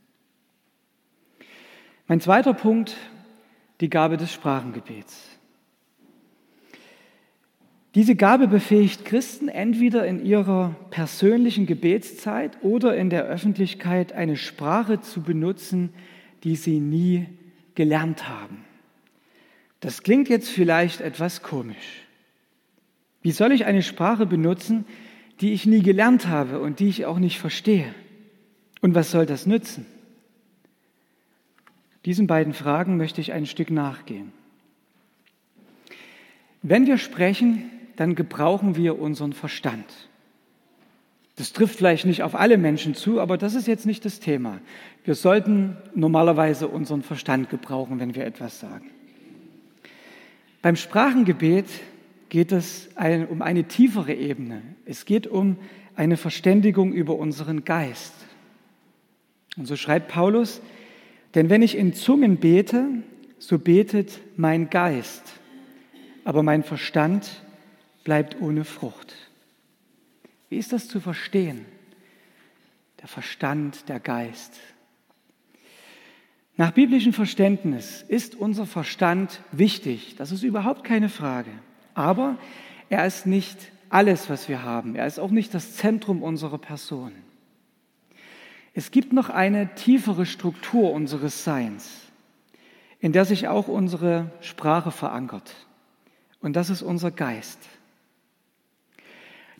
Mein 2.07 2.21
zweiter 2.21 2.55
Punkt, 2.55 2.97
die 3.81 3.89
Gabe 3.91 4.17
des 4.17 4.33
Sprachengebets. 4.33 5.39
Diese 7.95 8.17
Gabe 8.17 8.49
befähigt 8.49 9.05
Christen 9.05 9.49
entweder 9.49 10.07
in 10.07 10.25
ihrer 10.25 10.75
persönlichen 10.91 11.67
Gebetszeit 11.67 12.57
oder 12.63 12.97
in 12.97 13.11
der 13.11 13.25
Öffentlichkeit 13.25 14.15
eine 14.15 14.37
Sprache 14.37 15.03
zu 15.03 15.21
benutzen, 15.21 15.91
die 16.43 16.57
sie 16.57 16.81
nie 16.81 17.27
gelernt 17.75 18.29
haben. 18.29 18.65
Das 19.81 20.03
klingt 20.03 20.31
jetzt 20.31 20.49
vielleicht 20.49 21.03
etwas 21.03 21.43
komisch. 21.43 22.07
Wie 23.21 23.33
soll 23.33 23.53
ich 23.53 23.67
eine 23.67 23.83
Sprache 23.83 24.25
benutzen, 24.25 24.87
die 25.41 25.53
ich 25.53 25.67
nie 25.67 25.83
gelernt 25.83 26.29
habe 26.29 26.61
und 26.61 26.81
die 26.81 26.89
ich 26.89 27.05
auch 27.05 27.19
nicht 27.19 27.39
verstehe? 27.39 27.95
Und 28.81 28.95
was 28.95 29.11
soll 29.11 29.27
das 29.27 29.45
nützen? 29.47 29.87
Diesen 32.07 32.27
beiden 32.27 32.55
Fragen 32.55 32.97
möchte 32.97 33.21
ich 33.21 33.33
ein 33.33 33.47
Stück 33.47 33.71
nachgehen. 33.71 34.33
Wenn 36.63 36.87
wir 36.87 36.97
sprechen, 36.97 37.71
dann 37.97 38.15
gebrauchen 38.15 38.77
wir 38.77 38.99
unseren 38.99 39.33
Verstand. 39.33 39.85
Das 41.37 41.53
trifft 41.53 41.77
vielleicht 41.77 42.05
nicht 42.05 42.23
auf 42.23 42.35
alle 42.35 42.59
Menschen 42.59 42.95
zu, 42.95 43.21
aber 43.21 43.39
das 43.39 43.55
ist 43.55 43.67
jetzt 43.67 43.87
nicht 43.87 44.05
das 44.05 44.21
Thema. 44.21 44.61
Wir 45.05 45.15
sollten 45.15 45.77
normalerweise 45.95 46.69
unseren 46.69 47.03
Verstand 47.03 47.51
gebrauchen, 47.51 48.01
wenn 48.01 48.15
wir 48.15 48.27
etwas 48.27 48.61
sagen. 48.61 48.91
Beim 50.61 50.77
Sprachengebet 50.77 51.67
geht 52.29 52.53
es 52.53 52.91
um 53.29 53.43
eine 53.43 53.65
tiefere 53.65 54.15
Ebene. 54.15 54.63
Es 54.85 55.05
geht 55.05 55.27
um 55.27 55.57
eine 55.97 56.17
Verständigung 56.17 56.93
über 56.93 57.17
unseren 57.17 57.65
Geist. 57.65 58.15
Und 59.57 59.67
so 59.67 59.77
schreibt 59.77 60.09
Paulus, 60.09 60.63
denn 61.35 61.51
wenn 61.51 61.63
ich 61.63 61.77
in 61.77 61.95
Zungen 61.95 62.37
bete, 62.37 62.87
so 63.39 63.59
betet 63.59 64.21
mein 64.37 64.71
Geist, 64.71 65.23
aber 66.25 66.43
mein 66.43 66.63
Verstand 66.63 67.43
bleibt 68.05 68.41
ohne 68.41 68.65
Frucht. 68.65 69.15
Wie 70.49 70.59
ist 70.59 70.73
das 70.73 70.89
zu 70.89 71.01
verstehen? 71.01 71.65
der 73.03 73.09
Verstand, 73.09 73.89
der 73.89 74.01
Geist. 74.01 74.61
Nach 76.57 76.71
biblischem 76.71 77.13
Verständnis 77.13 78.05
ist 78.07 78.37
unser 78.37 78.65
Verstand 78.65 79.41
wichtig, 79.51 80.15
das 80.17 80.31
ist 80.31 80.45
überhaupt 80.45 80.85
keine 80.85 81.09
Frage. 81.09 81.51
Aber 81.95 82.39
er 82.89 83.07
ist 83.07 83.27
nicht 83.27 83.59
alles, 83.89 84.31
was 84.31 84.49
wir 84.49 84.63
haben. 84.63 84.95
Er 84.95 85.07
ist 85.07 85.19
auch 85.19 85.31
nicht 85.31 85.53
das 85.53 85.77
Zentrum 85.77 86.23
unserer 86.23 86.59
Person. 86.59 87.13
Es 88.73 88.91
gibt 88.91 89.13
noch 89.13 89.29
eine 89.29 89.75
tiefere 89.75 90.25
Struktur 90.25 90.93
unseres 90.93 91.45
Seins, 91.45 91.91
in 93.01 93.13
der 93.13 93.25
sich 93.25 93.49
auch 93.49 93.69
unsere 93.69 94.31
Sprache 94.41 94.93
verankert. 94.93 95.55
Und 96.41 96.55
das 96.55 96.71
ist 96.71 96.83
unser 96.83 97.11
Geist. 97.11 97.59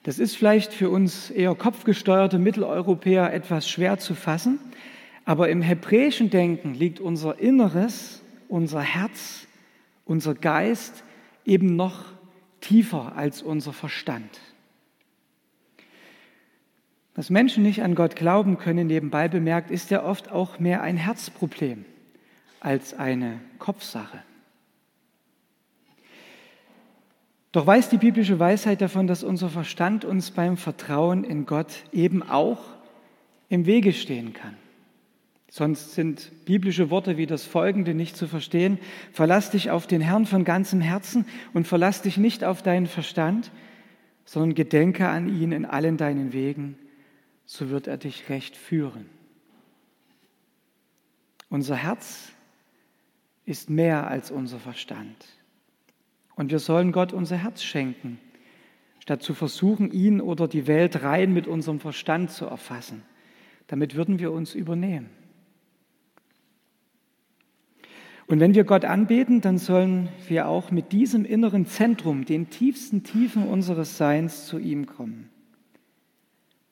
Das 0.03 0.19
ist 0.19 0.37
vielleicht 0.37 0.73
für 0.73 0.91
uns 0.91 1.31
eher 1.31 1.55
kopfgesteuerte 1.55 2.39
Mitteleuropäer 2.39 3.33
etwas 3.33 3.69
schwer 3.69 3.99
zu 3.99 4.15
fassen, 4.15 4.59
aber 5.25 5.49
im 5.49 5.63
hebräischen 5.63 6.31
Denken 6.31 6.75
liegt 6.75 6.99
unser 6.99 7.39
Inneres, 7.39 8.21
unser 8.49 8.81
Herz, 8.81 9.47
unser 10.05 10.35
Geist 10.35 11.05
eben 11.45 11.77
noch 11.77 12.05
tiefer 12.61 13.13
als 13.17 13.43
unser 13.43 13.73
Verstand. 13.73 14.41
Dass 17.15 17.31
Menschen 17.31 17.63
nicht 17.63 17.83
an 17.83 17.95
Gott 17.95 18.17
glauben 18.17 18.59
können, 18.59 18.87
nebenbei 18.87 19.29
bemerkt, 19.29 19.71
ist 19.71 19.91
ja 19.91 20.03
oft 20.03 20.33
auch 20.33 20.59
mehr 20.59 20.83
ein 20.83 20.97
Herzproblem 20.97 21.85
als 22.61 22.95
eine 22.95 23.39
Kopfsache. 23.59 24.23
Doch 27.53 27.67
weiß 27.67 27.91
die 27.91 27.99
biblische 27.99 28.39
Weisheit 28.39 28.81
davon, 28.81 29.07
dass 29.07 29.23
unser 29.23 29.51
Verstand 29.51 30.07
uns 30.07 30.31
beim 30.31 30.57
Vertrauen 30.57 31.23
in 31.23 31.45
Gott 31.45 31.85
eben 31.93 32.23
auch 32.23 32.65
im 33.51 33.67
Wege 33.67 33.93
stehen 33.93 34.33
kann. 34.33 34.57
Sonst 35.51 35.93
sind 35.93 36.33
biblische 36.47 36.89
Worte 36.89 37.19
wie 37.19 37.27
das 37.27 37.45
folgende 37.45 37.93
nicht 37.93 38.17
zu 38.17 38.27
verstehen. 38.27 38.79
Verlass 39.13 39.51
dich 39.51 39.71
auf 39.71 39.87
den 39.87 40.01
Herrn 40.01 40.25
von 40.25 40.45
ganzem 40.45 40.81
Herzen 40.81 41.27
und 41.53 41.69
verlass 41.69 42.01
dich 42.01 42.17
nicht 42.17 42.43
auf 42.43 42.63
deinen 42.63 42.87
Verstand, 42.87 43.51
sondern 44.25 44.55
gedenke 44.55 45.09
an 45.09 45.29
ihn 45.29 45.53
in 45.53 45.67
allen 45.67 45.99
deinen 45.99 46.33
Wegen, 46.33 46.79
so 47.45 47.69
wird 47.69 47.87
er 47.87 47.99
dich 47.99 48.31
recht 48.31 48.57
führen. 48.57 49.11
Unser 51.51 51.77
Herz 51.77 52.33
ist 53.45 53.69
mehr 53.69 54.09
als 54.09 54.31
unser 54.31 54.59
Verstand. 54.59 55.42
Und 56.35 56.51
wir 56.51 56.59
sollen 56.59 56.93
Gott 56.93 57.13
unser 57.13 57.37
Herz 57.37 57.63
schenken, 57.63 58.19
statt 59.01 59.23
zu 59.23 59.35
versuchen, 59.35 59.91
ihn 59.91 60.21
oder 60.21 60.49
die 60.49 60.67
Welt 60.67 61.03
rein 61.03 61.33
mit 61.33 61.47
unserem 61.47 61.81
Verstand 61.81 62.31
zu 62.31 62.47
erfassen. 62.47 63.03
Damit 63.67 63.95
würden 63.95 64.19
wir 64.19 64.33
uns 64.33 64.55
übernehmen. 64.55 65.11
Und 68.27 68.41
wenn 68.41 68.55
wir 68.55 68.65
Gott 68.65 68.85
anbeten, 68.85 69.41
dann 69.41 69.59
sollen 69.59 70.09
wir 70.29 70.49
auch 70.49 70.71
mit 70.71 70.93
diesem 70.93 71.25
inneren 71.25 71.67
Zentrum, 71.67 72.25
den 72.25 72.49
tiefsten 72.49 73.03
Tiefen 73.03 73.47
unseres 73.47 73.99
Seins, 73.99 74.47
zu 74.47 74.59
ihm 74.59 74.87
kommen. 74.87 75.29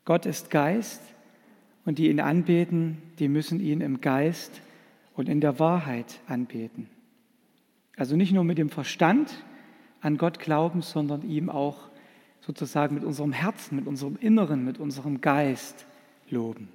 Gott 0.06 0.26
ist 0.26 0.50
Geist 0.50 1.02
und 1.84 1.98
die 1.98 2.08
ihn 2.08 2.20
anbeten, 2.20 2.98
die 3.18 3.28
müssen 3.28 3.60
ihn 3.60 3.80
im 3.80 4.00
Geist 4.00 4.62
und 5.14 5.28
in 5.28 5.40
der 5.40 5.58
Wahrheit 5.58 6.20
anbeten. 6.26 6.88
Also 7.96 8.16
nicht 8.16 8.32
nur 8.32 8.44
mit 8.44 8.56
dem 8.56 8.70
Verstand 8.70 9.44
an 10.00 10.16
Gott 10.16 10.38
glauben, 10.38 10.82
sondern 10.82 11.22
ihm 11.22 11.50
auch 11.50 11.90
sozusagen 12.40 12.94
mit 12.94 13.04
unserem 13.04 13.32
Herzen, 13.32 13.76
mit 13.76 13.86
unserem 13.86 14.16
Inneren, 14.20 14.64
mit 14.64 14.78
unserem 14.78 15.20
Geist 15.20 15.86
loben. 16.30 16.68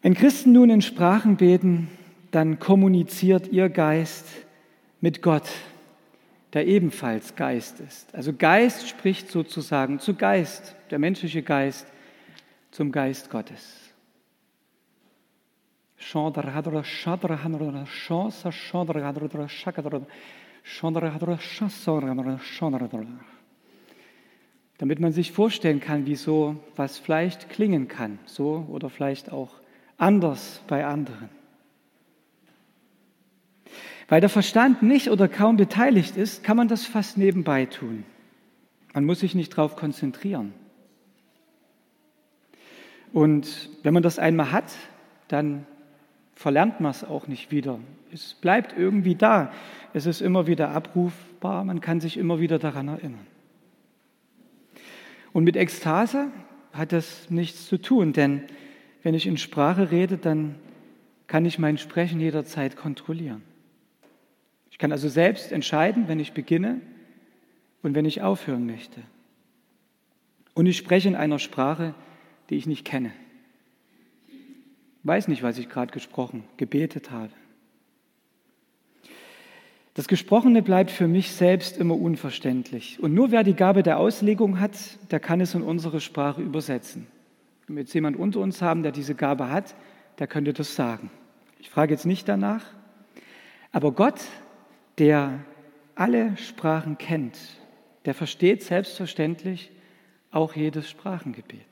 Wenn 0.00 0.14
Christen 0.14 0.52
nun 0.52 0.70
in 0.70 0.82
Sprachen 0.82 1.36
beten, 1.36 1.88
dann 2.30 2.58
kommuniziert 2.58 3.48
ihr 3.48 3.68
Geist 3.68 4.26
mit 5.00 5.22
Gott, 5.22 5.48
der 6.52 6.66
ebenfalls 6.66 7.36
Geist 7.36 7.80
ist. 7.80 8.14
Also 8.14 8.32
Geist 8.32 8.88
spricht 8.88 9.30
sozusagen 9.30 10.00
zu 10.00 10.14
Geist, 10.14 10.74
der 10.90 10.98
menschliche 10.98 11.42
Geist 11.42 11.86
zum 12.70 12.90
Geist 12.90 13.30
Gottes. 13.30 13.78
Damit 24.78 25.00
man 25.00 25.12
sich 25.12 25.32
vorstellen 25.32 25.80
kann, 25.80 26.06
wie 26.06 26.16
so 26.16 26.56
was 26.76 26.98
vielleicht 26.98 27.50
klingen 27.50 27.88
kann, 27.88 28.18
so 28.26 28.66
oder 28.68 28.90
vielleicht 28.90 29.30
auch 29.30 29.60
anders 29.96 30.62
bei 30.66 30.84
anderen. 30.84 31.28
Weil 34.08 34.20
der 34.20 34.28
Verstand 34.28 34.82
nicht 34.82 35.08
oder 35.10 35.28
kaum 35.28 35.56
beteiligt 35.56 36.16
ist, 36.16 36.44
kann 36.44 36.56
man 36.56 36.68
das 36.68 36.84
fast 36.84 37.16
nebenbei 37.16 37.66
tun. 37.66 38.04
Man 38.92 39.04
muss 39.04 39.20
sich 39.20 39.34
nicht 39.34 39.56
darauf 39.56 39.76
konzentrieren. 39.76 40.52
Und 43.12 43.70
wenn 43.82 43.94
man 43.94 44.02
das 44.02 44.18
einmal 44.18 44.52
hat, 44.52 44.74
dann 45.28 45.66
verlernt 46.34 46.80
man 46.80 46.90
es 46.90 47.04
auch 47.04 47.26
nicht 47.26 47.50
wieder. 47.50 47.78
Es 48.12 48.34
bleibt 48.34 48.76
irgendwie 48.76 49.14
da. 49.14 49.52
Es 49.94 50.04
ist 50.04 50.20
immer 50.20 50.46
wieder 50.46 50.70
abrufbar. 50.70 51.64
Man 51.64 51.80
kann 51.80 52.00
sich 52.00 52.18
immer 52.18 52.40
wieder 52.40 52.58
daran 52.58 52.88
erinnern. 52.88 53.26
Und 55.32 55.44
mit 55.44 55.56
Ekstase 55.56 56.30
hat 56.72 56.92
das 56.92 57.30
nichts 57.30 57.66
zu 57.66 57.78
tun, 57.80 58.12
denn 58.12 58.42
wenn 59.02 59.14
ich 59.14 59.26
in 59.26 59.38
Sprache 59.38 59.90
rede, 59.90 60.18
dann 60.18 60.56
kann 61.26 61.46
ich 61.46 61.58
mein 61.58 61.78
Sprechen 61.78 62.20
jederzeit 62.20 62.76
kontrollieren. 62.76 63.42
Ich 64.70 64.78
kann 64.78 64.92
also 64.92 65.08
selbst 65.08 65.52
entscheiden, 65.52 66.08
wenn 66.08 66.20
ich 66.20 66.32
beginne 66.32 66.80
und 67.82 67.94
wenn 67.94 68.04
ich 68.04 68.20
aufhören 68.20 68.66
möchte. 68.66 69.00
Und 70.54 70.66
ich 70.66 70.76
spreche 70.76 71.08
in 71.08 71.16
einer 71.16 71.38
Sprache, 71.38 71.94
die 72.50 72.56
ich 72.56 72.66
nicht 72.66 72.84
kenne. 72.84 73.12
Weiß 75.02 75.28
nicht, 75.28 75.42
was 75.42 75.58
ich 75.58 75.68
gerade 75.68 75.92
gesprochen, 75.92 76.44
gebetet 76.58 77.10
habe. 77.10 77.32
Das 79.94 80.08
Gesprochene 80.08 80.62
bleibt 80.62 80.90
für 80.90 81.06
mich 81.06 81.32
selbst 81.32 81.76
immer 81.76 81.96
unverständlich. 81.96 82.98
Und 83.00 83.12
nur 83.12 83.30
wer 83.30 83.44
die 83.44 83.54
Gabe 83.54 83.82
der 83.82 83.98
Auslegung 83.98 84.58
hat, 84.58 84.72
der 85.10 85.20
kann 85.20 85.40
es 85.40 85.54
in 85.54 85.62
unsere 85.62 86.00
Sprache 86.00 86.40
übersetzen. 86.40 87.06
Wenn 87.66 87.76
wir 87.76 87.82
jetzt 87.82 87.92
jemand 87.92 88.16
unter 88.16 88.40
uns 88.40 88.62
haben, 88.62 88.82
der 88.82 88.92
diese 88.92 89.14
Gabe 89.14 89.50
hat, 89.50 89.74
der 90.18 90.26
könnte 90.26 90.52
das 90.52 90.74
sagen. 90.74 91.10
Ich 91.58 91.68
frage 91.68 91.92
jetzt 91.92 92.06
nicht 92.06 92.28
danach. 92.28 92.64
Aber 93.70 93.92
Gott 93.92 94.20
der 94.98 95.40
alle 95.94 96.36
Sprachen 96.36 96.98
kennt, 96.98 97.38
der 98.04 98.14
versteht 98.14 98.62
selbstverständlich 98.62 99.70
auch 100.30 100.54
jedes 100.54 100.88
Sprachengebet. 100.88 101.66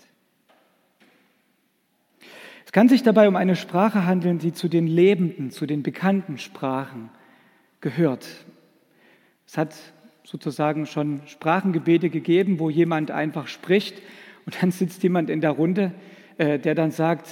Es 2.65 2.73
kann 2.73 2.89
sich 2.89 3.03
dabei 3.03 3.27
um 3.29 3.37
eine 3.37 3.57
Sprache 3.57 4.05
handeln, 4.05 4.39
die 4.39 4.53
zu 4.53 4.69
den 4.69 4.87
lebenden, 4.87 5.51
zu 5.51 5.67
den 5.67 5.83
bekannten 5.83 6.39
Sprachen 6.39 7.11
gehört. 7.81 8.27
Es 9.47 9.59
hat 9.59 9.75
sozusagen 10.25 10.87
schon 10.87 11.21
Sprachengebete 11.27 12.11
gegeben, 12.11 12.59
wo 12.59 12.71
jemand 12.71 13.11
einfach 13.11 13.49
spricht 13.49 14.01
und 14.47 14.63
dann 14.63 14.71
sitzt 14.71 15.03
jemand 15.03 15.31
in 15.31 15.41
der 15.41 15.51
Runde, 15.51 15.93
äh, 16.39 16.59
der 16.59 16.75
dann 16.75 16.91
sagt, 16.91 17.29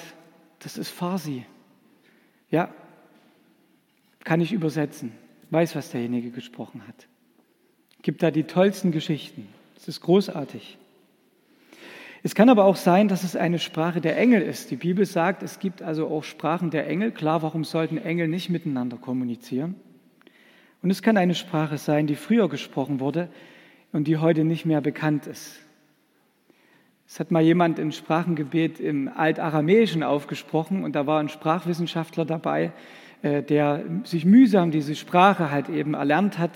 das 0.58 0.76
ist 0.78 0.90
Farsi. 0.90 1.44
Ja, 2.50 2.72
kann 4.24 4.40
ich 4.40 4.52
übersetzen 4.52 5.12
weiß, 5.50 5.76
was 5.76 5.90
derjenige 5.90 6.30
gesprochen 6.30 6.82
hat. 6.86 7.08
Gibt 8.02 8.22
da 8.22 8.30
die 8.30 8.44
tollsten 8.44 8.92
Geschichten. 8.92 9.48
Es 9.76 9.88
ist 9.88 10.00
großartig. 10.00 10.78
Es 12.22 12.34
kann 12.34 12.48
aber 12.48 12.64
auch 12.64 12.76
sein, 12.76 13.08
dass 13.08 13.22
es 13.22 13.36
eine 13.36 13.58
Sprache 13.58 14.00
der 14.00 14.18
Engel 14.18 14.42
ist. 14.42 14.70
Die 14.70 14.76
Bibel 14.76 15.06
sagt, 15.06 15.42
es 15.42 15.60
gibt 15.60 15.82
also 15.82 16.08
auch 16.08 16.24
Sprachen 16.24 16.70
der 16.70 16.88
Engel. 16.88 17.12
Klar, 17.12 17.42
warum 17.42 17.64
sollten 17.64 17.96
Engel 17.96 18.28
nicht 18.28 18.50
miteinander 18.50 18.96
kommunizieren? 18.96 19.76
Und 20.82 20.90
es 20.90 21.02
kann 21.02 21.16
eine 21.16 21.34
Sprache 21.34 21.78
sein, 21.78 22.06
die 22.06 22.14
früher 22.14 22.48
gesprochen 22.48 23.00
wurde 23.00 23.28
und 23.92 24.06
die 24.06 24.18
heute 24.18 24.44
nicht 24.44 24.64
mehr 24.64 24.80
bekannt 24.80 25.26
ist. 25.26 25.58
Es 27.06 27.18
hat 27.18 27.30
mal 27.30 27.42
jemand 27.42 27.78
in 27.78 27.90
Sprachengebet 27.90 28.80
im 28.80 29.08
Altaramäischen 29.08 30.02
aufgesprochen 30.02 30.84
und 30.84 30.94
da 30.94 31.06
war 31.06 31.20
ein 31.20 31.30
Sprachwissenschaftler 31.30 32.26
dabei, 32.26 32.72
äh, 33.22 33.42
der 33.42 33.82
sich 34.04 34.26
mühsam 34.26 34.70
diese 34.70 34.94
Sprache 34.94 35.50
halt 35.50 35.70
eben 35.70 35.94
erlernt 35.94 36.38
hat, 36.38 36.52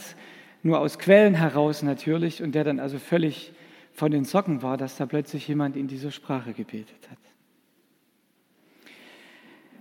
nur 0.62 0.78
aus 0.78 0.98
Quellen 0.98 1.34
heraus 1.34 1.82
natürlich, 1.82 2.42
und 2.42 2.54
der 2.54 2.64
dann 2.64 2.78
also 2.78 2.98
völlig 2.98 3.52
von 3.92 4.10
den 4.10 4.24
Socken 4.24 4.62
war, 4.62 4.76
dass 4.76 4.96
da 4.96 5.06
plötzlich 5.06 5.48
jemand 5.48 5.76
in 5.76 5.88
dieser 5.88 6.10
Sprache 6.10 6.52
gebetet 6.52 7.08
hat. 7.10 7.18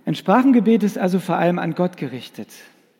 Ein 0.04 0.14
Sprachengebet 0.14 0.82
ist 0.82 0.98
also 0.98 1.20
vor 1.20 1.36
allem 1.36 1.58
an 1.58 1.74
Gott 1.74 1.96
gerichtet. 1.96 2.48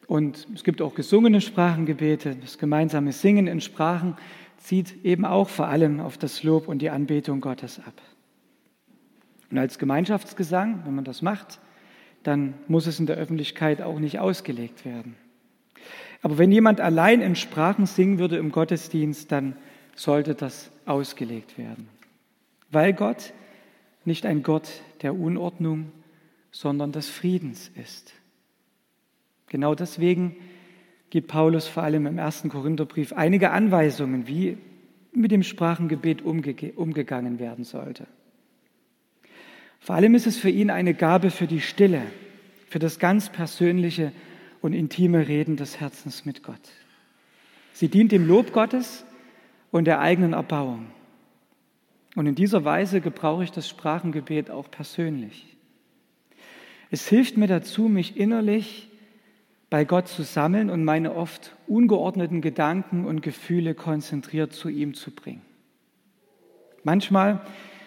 Und 0.06 0.49
es 0.54 0.64
gibt 0.64 0.82
auch 0.82 0.94
gesungene 0.94 1.40
Sprachengebete. 1.40 2.37
Das 2.37 2.59
gemeinsame 2.59 3.12
Singen 3.12 3.47
in 3.47 3.61
Sprachen 3.61 4.16
zieht 4.59 5.04
eben 5.04 5.25
auch 5.25 5.49
vor 5.49 5.68
allem 5.68 6.00
auf 6.00 6.18
das 6.18 6.42
Lob 6.42 6.68
und 6.68 6.80
die 6.80 6.90
Anbetung 6.90 7.40
Gottes 7.40 7.78
ab. 7.78 8.00
Und 9.50 9.59
als 9.59 9.78
Gemeinschaftsgesang, 9.78 10.82
wenn 10.85 10.94
man 10.94 11.04
das 11.04 11.23
macht, 11.23 11.61
dann 12.23 12.54
muss 12.68 12.87
es 12.87 13.00
in 13.00 13.06
der 13.06 13.16
Öffentlichkeit 13.16 13.82
auch 13.82 13.99
nicht 13.99 14.18
ausgelegt 14.18 14.85
werden. 14.85 15.16
Aber 16.23 16.38
wenn 16.38 16.52
jemand 16.52 16.80
allein 16.80 17.21
in 17.21 17.35
Sprachen 17.35 17.87
singen 17.87 18.18
würde 18.18 18.37
im 18.37 18.52
Gottesdienst, 18.52 19.32
dann 19.32 19.56
sollte 19.97 20.35
das 20.35 20.71
ausgelegt 20.87 21.59
werden. 21.59 21.88
Weil 22.71 22.92
Gott 22.92 23.35
nicht 24.04 24.25
ein 24.25 24.42
Gott 24.42 24.68
der 25.02 25.14
Unordnung, 25.14 25.92
sondern 26.50 26.92
des 26.92 27.09
Friedens 27.09 27.71
ist. 27.75 28.14
Genau 29.52 29.75
deswegen 29.75 30.35
gibt 31.11 31.28
Paulus 31.28 31.68
vor 31.68 31.82
allem 31.82 32.06
im 32.06 32.16
ersten 32.16 32.49
Korintherbrief 32.49 33.12
einige 33.12 33.50
Anweisungen, 33.50 34.26
wie 34.26 34.56
mit 35.12 35.30
dem 35.30 35.42
Sprachengebet 35.42 36.23
umge 36.23 36.73
umgegangen 36.75 37.38
werden 37.38 37.64
sollte. 37.64 38.06
Vor 39.78 39.94
allem 39.94 40.14
ist 40.14 40.26
es 40.26 40.38
für 40.38 40.49
ihn 40.49 40.71
eine 40.71 40.94
Gabe 40.94 41.30
für 41.30 41.47
die 41.47 41.61
Stille, 41.61 42.00
für 42.66 42.78
das 42.78 42.99
ganz 42.99 43.28
persönliche 43.28 44.12
und 44.62 44.73
intime 44.73 45.28
Reden 45.28 45.56
des 45.56 45.78
Herzens 45.78 46.25
mit 46.25 46.42
Gott. 46.42 46.71
Sie 47.75 47.88
dient 47.88 48.11
dem 48.11 48.26
Lob 48.26 48.54
Gottes 48.54 49.04
und 49.71 49.85
der 49.85 50.00
eigenen 50.00 50.32
Erbauung. 50.32 50.87
Und 52.14 52.26
in 52.26 52.35
dieser 52.35 52.64
Weise 52.64 53.02
gebrauche 53.02 53.44
ich 53.44 53.52
das 53.52 53.68
Sprachengebet 53.68 54.50
auch 54.50 54.71
persönlich. 54.71 55.47
Es 56.90 57.06
hilft 57.06 57.37
mir 57.37 57.49
dazu, 57.49 57.90
mich 57.90 58.16
innerlich 58.16 58.88
bei 59.72 59.86
Gott 59.86 60.06
zu 60.06 60.22
sammeln 60.22 60.68
und 60.68 60.84
meine 60.84 61.14
oft 61.14 61.56
ungeordneten 61.66 62.42
Gedanken 62.42 63.06
und 63.06 63.22
Gefühle 63.22 63.74
konzentriert 63.74 64.52
zu 64.52 64.68
ihm 64.68 64.92
zu 64.92 65.10
bringen. 65.10 65.40
Manchmal, 66.84 67.40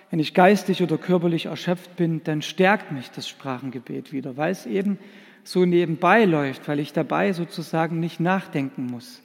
wenn 0.10 0.18
ich 0.18 0.34
geistig 0.34 0.82
oder 0.82 0.98
körperlich 0.98 1.46
erschöpft 1.46 1.96
bin, 1.96 2.24
dann 2.24 2.42
stärkt 2.42 2.92
mich 2.92 3.12
das 3.12 3.30
Sprachengebet 3.30 4.12
wieder, 4.12 4.36
weil 4.36 4.52
es 4.52 4.66
eben 4.66 4.98
so 5.44 5.64
nebenbei 5.64 6.26
läuft, 6.26 6.68
weil 6.68 6.80
ich 6.80 6.92
dabei 6.92 7.34
sozusagen 7.34 8.00
nicht 8.00 8.20
nachdenken 8.20 8.88
muss. 8.88 9.22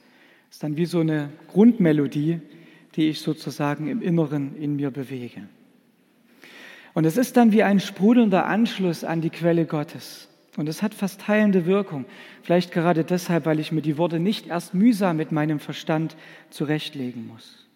Es 0.51 0.57
ist 0.57 0.63
dann 0.63 0.77
wie 0.77 0.85
so 0.85 0.99
eine 0.99 1.29
Grundmelodie, 1.47 2.41
die 2.95 3.09
ich 3.09 3.21
sozusagen 3.21 3.87
im 3.87 4.03
Inneren 4.03 4.55
in 4.55 4.75
mir 4.75 4.91
bewege. 4.91 5.49
Und 6.93 7.05
es 7.05 7.17
ist 7.17 7.37
dann 7.37 7.53
wie 7.53 7.63
ein 7.63 7.79
sprudelnder 7.79 8.45
Anschluss 8.45 9.03
an 9.03 9.21
die 9.21 9.31
Quelle 9.31 9.65
Gottes. 9.65 10.27
Und 10.57 10.67
es 10.67 10.81
hat 10.81 10.93
fast 10.93 11.27
heilende 11.27 11.65
Wirkung. 11.65 12.05
Vielleicht 12.43 12.71
gerade 12.71 13.03
deshalb, 13.03 13.45
weil 13.45 13.59
ich 13.59 13.71
mir 13.71 13.81
die 13.81 13.97
Worte 13.97 14.19
nicht 14.19 14.47
erst 14.47 14.73
mühsam 14.73 15.17
mit 15.17 15.31
meinem 15.31 15.59
Verstand 15.59 16.17
zurechtlegen 16.49 17.27
muss. 17.27 17.67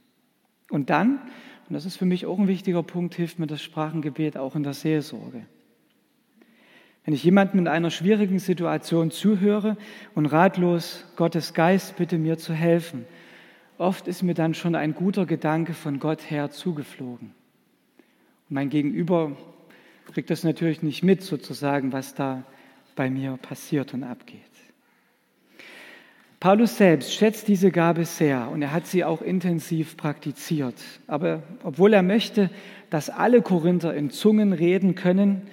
Und 0.69 0.89
dann, 0.89 1.19
und 1.69 1.73
das 1.73 1.85
ist 1.85 1.95
für 1.95 2.05
mich 2.05 2.25
auch 2.25 2.37
ein 2.37 2.47
wichtiger 2.47 2.83
Punkt, 2.83 3.15
hilft 3.15 3.39
mir 3.39 3.47
das 3.47 3.61
Sprachengebet 3.61 4.37
auch 4.37 4.55
in 4.55 4.63
der 4.63 4.73
Seelsorge. 4.73 5.45
Wenn 7.05 7.13
ich 7.13 7.23
jemandem 7.23 7.59
in 7.59 7.67
einer 7.67 7.91
schwierigen 7.91 8.39
Situation 8.39 9.11
zuhöre 9.11 9.77
und 10.15 10.25
ratlos 10.25 11.05
Gottes 11.15 11.53
Geist 11.53 11.95
bitte 11.97 12.17
mir 12.17 12.37
zu 12.37 12.51
helfen, 12.51 13.05
oft 13.77 14.07
ist 14.07 14.23
mir 14.23 14.33
dann 14.33 14.53
schon 14.53 14.75
ein 14.75 14.95
guter 14.95 15.25
Gedanke 15.25 15.73
von 15.73 15.99
Gott 15.99 16.29
her 16.29 16.49
zugeflogen. 16.49 17.27
Und 18.49 18.53
mein 18.53 18.69
Gegenüber 18.69 19.37
kriegt 20.11 20.31
das 20.31 20.43
natürlich 20.43 20.81
nicht 20.81 21.03
mit, 21.03 21.21
sozusagen, 21.21 21.93
was 21.93 22.15
da 22.15 22.43
bei 22.95 23.09
mir 23.09 23.37
passiert 23.41 23.93
und 23.93 24.03
abgeht. 24.03 24.41
Paulus 26.39 26.77
selbst 26.77 27.13
schätzt 27.13 27.47
diese 27.47 27.71
Gabe 27.71 28.05
sehr 28.05 28.49
und 28.51 28.61
er 28.61 28.71
hat 28.71 28.85
sie 28.85 29.03
auch 29.03 29.21
intensiv 29.21 29.97
praktiziert. 29.97 30.75
Aber 31.07 31.41
obwohl 31.63 31.93
er 31.93 32.03
möchte, 32.03 32.49
dass 32.89 33.09
alle 33.09 33.41
Korinther 33.41 33.95
in 33.95 34.11
Zungen 34.11 34.53
reden 34.53 34.95
können, 34.95 35.43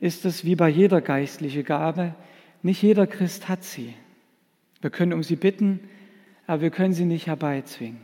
ist 0.00 0.24
es 0.24 0.44
wie 0.44 0.56
bei 0.56 0.68
jeder 0.68 1.00
geistlichen 1.00 1.64
Gabe, 1.64 2.14
nicht 2.62 2.82
jeder 2.82 3.06
Christ 3.06 3.48
hat 3.48 3.62
sie. 3.62 3.94
Wir 4.80 4.90
können 4.90 5.12
um 5.12 5.22
sie 5.22 5.36
bitten, 5.36 5.80
aber 6.46 6.62
wir 6.62 6.70
können 6.70 6.94
sie 6.94 7.04
nicht 7.04 7.26
herbeizwingen. 7.26 8.00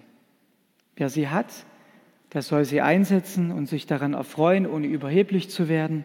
Wer 0.97 1.09
sie 1.09 1.29
hat, 1.29 1.53
der 2.35 2.43
soll 2.43 2.65
sie 2.65 2.81
einsetzen 2.81 3.53
und 3.53 3.69
sich 3.69 3.87
daran 3.87 4.13
erfreuen, 4.13 4.67
ohne 4.67 4.87
überheblich 4.87 5.51
zu 5.51 5.69
werden. 5.69 6.05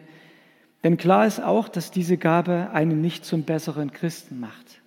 Denn 0.82 0.96
klar 0.96 1.26
ist 1.26 1.40
auch, 1.40 1.68
dass 1.68 1.90
diese 1.90 2.16
Gabe 2.16 2.70
einen 2.72 3.00
nicht 3.00 3.24
zum 3.24 3.42
besseren 3.42 3.92
Christen 3.92 4.40
macht. 4.40 4.80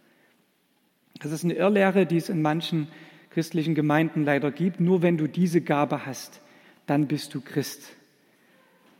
Das 1.19 1.31
ist 1.31 1.43
eine 1.43 1.53
Irrlehre, 1.53 2.05
die 2.05 2.17
es 2.17 2.29
in 2.29 2.41
manchen 2.41 2.87
christlichen 3.29 3.75
Gemeinden 3.75 4.23
leider 4.23 4.51
gibt. 4.51 4.79
Nur 4.79 5.01
wenn 5.01 5.17
du 5.17 5.27
diese 5.27 5.61
Gabe 5.61 6.05
hast, 6.05 6.41
dann 6.87 7.07
bist 7.07 7.33
du 7.33 7.41
Christ. 7.41 7.93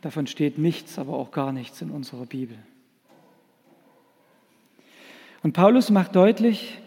Davon 0.02 0.26
steht 0.26 0.58
nichts, 0.58 0.98
aber 0.98 1.14
auch 1.14 1.32
gar 1.32 1.52
nichts 1.52 1.82
in 1.82 1.90
unserer 1.90 2.26
Bibel. 2.26 2.56
Und 5.42 5.52
Paulus 5.52 5.90
macht 5.90 6.14
deutlich, 6.14 6.80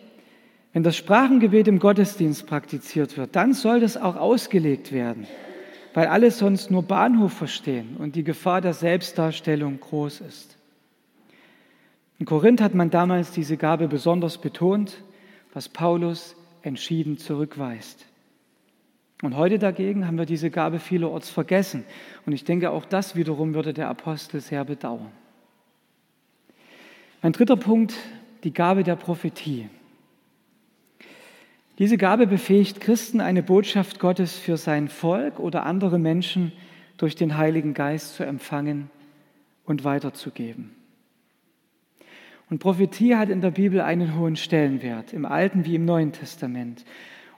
wenn 0.74 0.84
das 0.84 0.96
Sprachengebet 0.96 1.68
im 1.68 1.80
Gottesdienst 1.80 2.48
praktiziert 2.48 3.18
wird, 3.18 3.36
dann 3.36 3.54
soll 3.54 3.80
das 3.80 3.98
auch 3.98 4.16
ausgelegt 4.16 4.92
werden 4.92 5.28
weil 5.98 6.10
alle 6.10 6.30
sonst 6.30 6.70
nur 6.70 6.84
Bahnhof 6.84 7.34
verstehen 7.34 7.98
und 7.98 8.16
die 8.16 8.24
Gefahr 8.24 8.62
der 8.62 8.76
Selbstdarstellung 8.76 9.80
groß 9.80 10.22
ist. 10.22 10.56
In 12.20 12.28
Korinth 12.28 12.62
hat 12.62 12.76
man 12.76 12.92
damals 12.92 13.32
diese 13.32 13.58
Gabe 13.58 13.88
besonders 13.88 14.38
betont, 14.38 15.02
was 15.56 15.68
Paulus 15.68 16.36
entschieden 16.62 17.18
zurückweist. 17.18 18.06
Und 19.24 19.36
heute 19.38 19.58
dagegen 19.58 20.06
haben 20.06 20.20
wir 20.20 20.28
diese 20.28 20.52
Gabe 20.52 20.78
vielerorts 20.78 21.32
vergessen. 21.32 21.84
Und 22.28 22.34
ich 22.34 22.44
denke, 22.44 22.70
auch 22.70 22.86
das 22.86 23.16
wiederum 23.16 23.56
würde 23.56 23.74
der 23.74 23.90
Apostel 23.90 24.40
sehr 24.40 24.66
bedauern. 24.66 25.12
Mein 27.24 27.32
dritter 27.32 27.58
Punkt, 27.58 27.96
die 28.44 28.54
Gabe 28.54 28.84
der 28.84 28.98
Prophetie. 28.98 29.68
Diese 31.80 31.98
Gabe 31.98 32.26
befähigt 32.26 32.82
Christen, 32.82 33.22
eine 33.22 33.44
Botschaft 33.44 34.00
Gottes 34.00 34.36
für 34.36 34.58
sein 34.58 34.88
Volk 34.88 35.40
oder 35.40 35.66
andere 35.66 36.00
Menschen 36.00 36.52
durch 36.98 37.16
den 37.16 37.38
Heiligen 37.38 37.76
Geist 37.76 38.16
zu 38.16 38.24
empfangen 38.24 38.90
und 39.64 39.84
weiterzugeben. 39.84 40.76
Und 42.50 42.60
Prophetie 42.60 43.16
hat 43.16 43.30
in 43.30 43.42
der 43.42 43.52
Bibel 43.52 43.82
einen 43.82 44.18
hohen 44.18 44.38
Stellenwert, 44.38 45.14
im 45.14 45.26
Alten 45.26 45.66
wie 45.66 45.76
im 45.76 45.86
Neuen 45.86 46.14
Testament. 46.14 46.84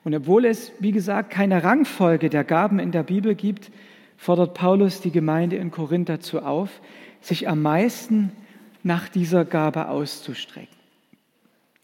Und 0.05 0.15
obwohl 0.15 0.45
es, 0.45 0.71
wie 0.79 0.91
gesagt, 0.93 1.31
keine 1.31 1.63
Rangfolge 1.63 2.29
der 2.29 2.45
Gaben 2.45 2.79
in 2.79 2.91
der 2.91 3.03
Bibel 3.03 3.35
gibt, 3.35 3.71
fordert 4.15 4.53
Paulus 4.53 5.01
die 5.01 5.11
Gemeinde 5.11 5.57
in 5.57 5.71
Korinth 5.71 6.07
dazu 6.07 6.39
auf, 6.39 6.81
sich 7.19 7.49
am 7.49 7.61
meisten 7.61 8.31
nach 8.83 9.09
dieser 9.09 9.43
Gabe 9.43 9.89
auszustrecken. 9.89 10.77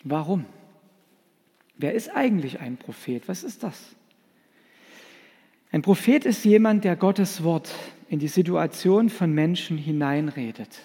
Warum? 0.03 0.45
Wer 1.77 1.93
ist 1.93 2.09
eigentlich 2.15 2.59
ein 2.59 2.77
Prophet? 2.77 3.27
Was 3.27 3.43
ist 3.43 3.63
das? 3.63 3.95
Ein 5.71 5.81
Prophet 5.81 6.25
ist 6.25 6.45
jemand, 6.45 6.85
der 6.85 6.95
Gottes 6.95 7.43
Wort 7.43 7.73
in 8.09 8.19
die 8.19 8.27
Situation 8.27 9.09
von 9.09 9.33
Menschen 9.33 9.77
hineinredet. 9.77 10.79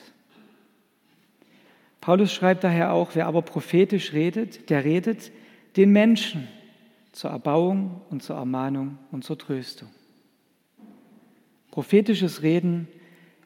Paulus 2.00 2.32
schreibt 2.32 2.64
daher 2.64 2.92
auch, 2.92 3.10
wer 3.14 3.26
aber 3.26 3.42
prophetisch 3.42 4.12
redet, 4.12 4.70
der 4.70 4.84
redet 4.84 5.30
den 5.76 5.92
Menschen 5.92 6.48
zur 7.12 7.30
Erbauung 7.30 8.00
und 8.10 8.22
zur 8.22 8.36
Ermahnung 8.36 8.98
und 9.12 9.22
zur 9.22 9.38
Tröstung. 9.38 9.88
Prophetisches 11.70 12.42
Reden 12.42 12.88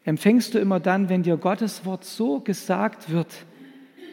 empfängst 0.04 0.54
du 0.54 0.59
immer 0.59 0.80
dann, 0.80 1.09
wenn 1.09 1.22
dir 1.22 1.37
Gottes 1.37 1.85
Wort 1.85 2.04
so 2.04 2.40
gesagt 2.40 3.11
wird, 3.11 3.44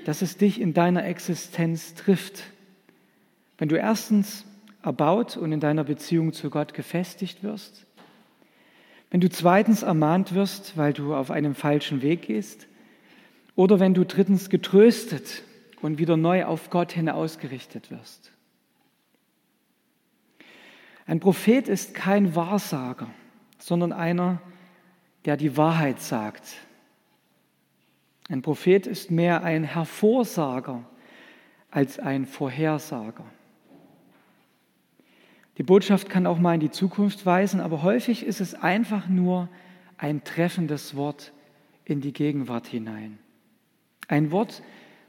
dass 0.06 0.22
es 0.22 0.38
dich 0.38 0.60
in 0.60 0.74
deiner 0.74 1.06
Existenz 1.06 1.94
trifft 1.94 2.44
wenn 3.62 3.70
du 3.70 3.78
erstens 3.78 4.44
erbaut 4.82 5.38
und 5.38 5.52
in 5.52 5.60
deiner 5.60 5.84
Beziehung 5.84 6.34
zu 6.34 6.50
Gott 6.50 6.74
gefestigt 6.74 7.44
wirst, 7.44 7.86
wenn 9.12 9.22
du 9.22 9.30
zweitens 9.30 9.84
ermahnt 9.84 10.34
wirst, 10.34 10.78
weil 10.78 10.94
du 10.94 11.14
auf 11.14 11.30
einem 11.30 11.54
falschen 11.54 12.02
Weg 12.02 12.24
gehst, 12.24 12.66
oder 13.56 13.80
wenn 13.80 13.94
du 13.94 14.04
drittens 14.04 14.50
getröstet 14.50 15.44
und 15.80 16.00
wieder 16.00 16.18
neu 16.18 16.46
auf 16.46 16.72
Gott 16.72 16.92
hin 16.92 17.08
ausgerichtet 17.08 17.92
wirst. 17.92 18.32
Ein 21.06 21.20
Prophet 21.20 21.68
ist 21.68 21.94
kein 21.94 22.34
Wahrsager, 22.36 23.12
sondern 23.60 23.94
einer, 23.94 24.42
der 25.26 25.38
die 25.38 25.56
Wahrheit 25.56 26.02
sagt. 26.02 26.56
Ein 28.28 28.42
Prophet 28.42 28.88
ist 28.88 29.12
mehr 29.12 29.44
ein 29.44 29.64
Hervorsager 29.64 30.84
als 31.70 32.00
ein 32.00 32.26
Vorhersager. 32.26 33.26
Die 35.62 35.68
Botschaft 35.68 36.10
kann 36.10 36.26
auch 36.26 36.40
mal 36.40 36.56
in 36.56 36.60
die 36.60 36.72
Zukunft 36.72 37.24
weisen, 37.24 37.60
aber 37.60 37.84
häufig 37.84 38.26
ist 38.26 38.42
es 38.42 38.56
einfach 38.56 39.08
nur 39.08 39.48
ein 39.96 40.24
treffendes 40.24 40.96
Wort 40.96 41.34
in 41.86 42.02
die 42.02 42.14
Gegenwart 42.14 42.66
hinein. 42.66 43.20
Ein 44.08 44.32
Wort, 44.32 44.64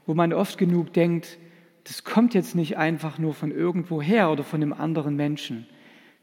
wo 0.05 0.13
man 0.13 0.31
oft 0.31 0.59
genug 0.59 0.93
denkt, 0.93 1.39
das 1.85 2.03
kommt 2.03 2.35
jetzt 2.35 2.53
nicht 2.53 2.77
einfach 2.77 3.17
nur 3.17 3.33
von 3.33 3.49
irgendwoher 3.49 4.29
oder 4.29 4.43
von 4.43 4.61
einem 4.61 4.73
anderen 4.73 5.15
Menschen. 5.15 5.65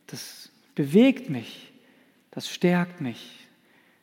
Das 0.06 0.52
bewegt 0.76 1.28
mich, 1.28 1.72
das 2.30 2.48
stärkt 2.48 3.00
mich, 3.00 3.48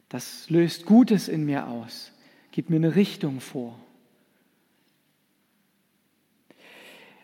Das 0.10 0.50
löst 0.50 0.86
Gutes 0.86 1.30
in 1.30 1.46
mir 1.46 1.70
aus, 1.70 2.12
gibt 2.52 2.70
mir 2.70 2.76
eine 2.76 2.96
Richtung 2.98 3.40
vor. 3.40 3.80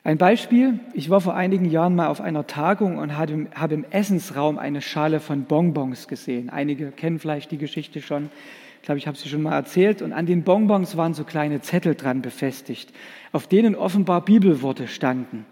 Ein 0.06 0.18
Beispiel, 0.18 0.82
ich 0.94 1.10
war 1.10 1.22
vor 1.22 1.34
einigen 1.34 1.64
Jahren 1.64 1.96
mal 1.96 2.08
auf 2.08 2.20
einer 2.20 2.46
Tagung 2.46 2.98
und 2.98 3.18
habe 3.18 3.74
im 3.74 3.86
Essensraum 3.90 4.58
eine 4.58 4.82
Schale 4.82 5.22
von 5.22 5.46
Bonbons 5.46 6.10
gesehen. 6.10 6.50
Einige 6.50 6.92
kennen 6.92 7.20
vielleicht 7.20 7.52
die 7.52 7.58
Geschichte 7.58 8.02
schon. 8.02 8.30
Ich 8.82 8.86
glaube, 8.86 8.98
ich 8.98 9.08
habe 9.08 9.16
sie 9.16 9.30
schon 9.30 9.42
mal 9.42 9.54
erzählt. 9.54 10.02
Und 10.02 10.12
an 10.12 10.26
den 10.26 10.44
Bonbons 10.44 10.98
waren 10.98 11.14
so 11.14 11.24
kleine 11.24 11.62
Zettel 11.62 11.96
dran 11.96 12.22
befestigt, 12.22 12.92
auf 13.32 13.48
denen 13.48 13.76
offenbar 13.76 14.26
Bibelworte 14.26 14.90
standen. 14.90 15.46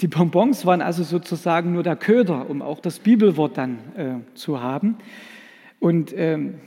Die 0.00 0.06
Bonbons 0.06 0.64
waren 0.66 0.82
also 0.82 1.02
sozusagen 1.02 1.72
nur 1.72 1.82
der 1.82 1.96
Köder, 1.96 2.48
um 2.48 2.62
auch 2.62 2.78
das 2.78 3.00
Bibelwort 3.00 3.58
dann 3.58 3.78
äh, 3.96 4.34
zu 4.36 4.62
haben. 4.62 4.98
Und 5.80 6.16
ähm, 6.16 6.60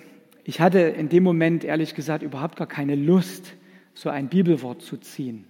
ich 0.44 0.60
hatte 0.60 0.80
in 0.80 1.08
dem 1.08 1.24
Moment 1.24 1.64
ehrlich 1.64 1.96
gesagt 1.96 2.22
überhaupt 2.22 2.58
gar 2.58 2.68
keine 2.68 2.96
Lust, 2.96 3.54
so 3.94 4.10
ein 4.10 4.28
Bibelwort 4.28 4.82
zu 4.82 4.98
ziehen. 4.98 5.46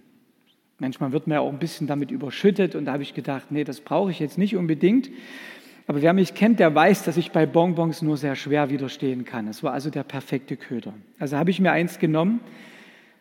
Manchmal 0.78 1.12
wird 1.12 1.26
man 1.26 1.36
ja 1.36 1.40
auch 1.40 1.52
ein 1.52 1.58
bisschen 1.58 1.86
damit 1.86 2.10
überschüttet 2.10 2.74
und 2.74 2.86
da 2.86 2.92
habe 2.92 3.02
ich 3.02 3.14
gedacht, 3.14 3.50
nee, 3.50 3.64
das 3.64 3.80
brauche 3.80 4.10
ich 4.10 4.18
jetzt 4.18 4.38
nicht 4.38 4.56
unbedingt. 4.56 5.10
Aber 5.86 6.00
wer 6.02 6.12
mich 6.12 6.34
kennt, 6.34 6.60
der 6.60 6.74
weiß, 6.74 7.04
dass 7.04 7.16
ich 7.16 7.30
bei 7.30 7.46
Bonbons 7.46 8.02
nur 8.02 8.16
sehr 8.16 8.36
schwer 8.36 8.70
widerstehen 8.70 9.24
kann. 9.24 9.48
Es 9.48 9.62
war 9.62 9.72
also 9.72 9.90
der 9.90 10.02
perfekte 10.02 10.56
Köder. 10.56 10.94
Also 11.18 11.36
habe 11.36 11.50
ich 11.50 11.60
mir 11.60 11.72
eins 11.72 11.98
genommen. 11.98 12.40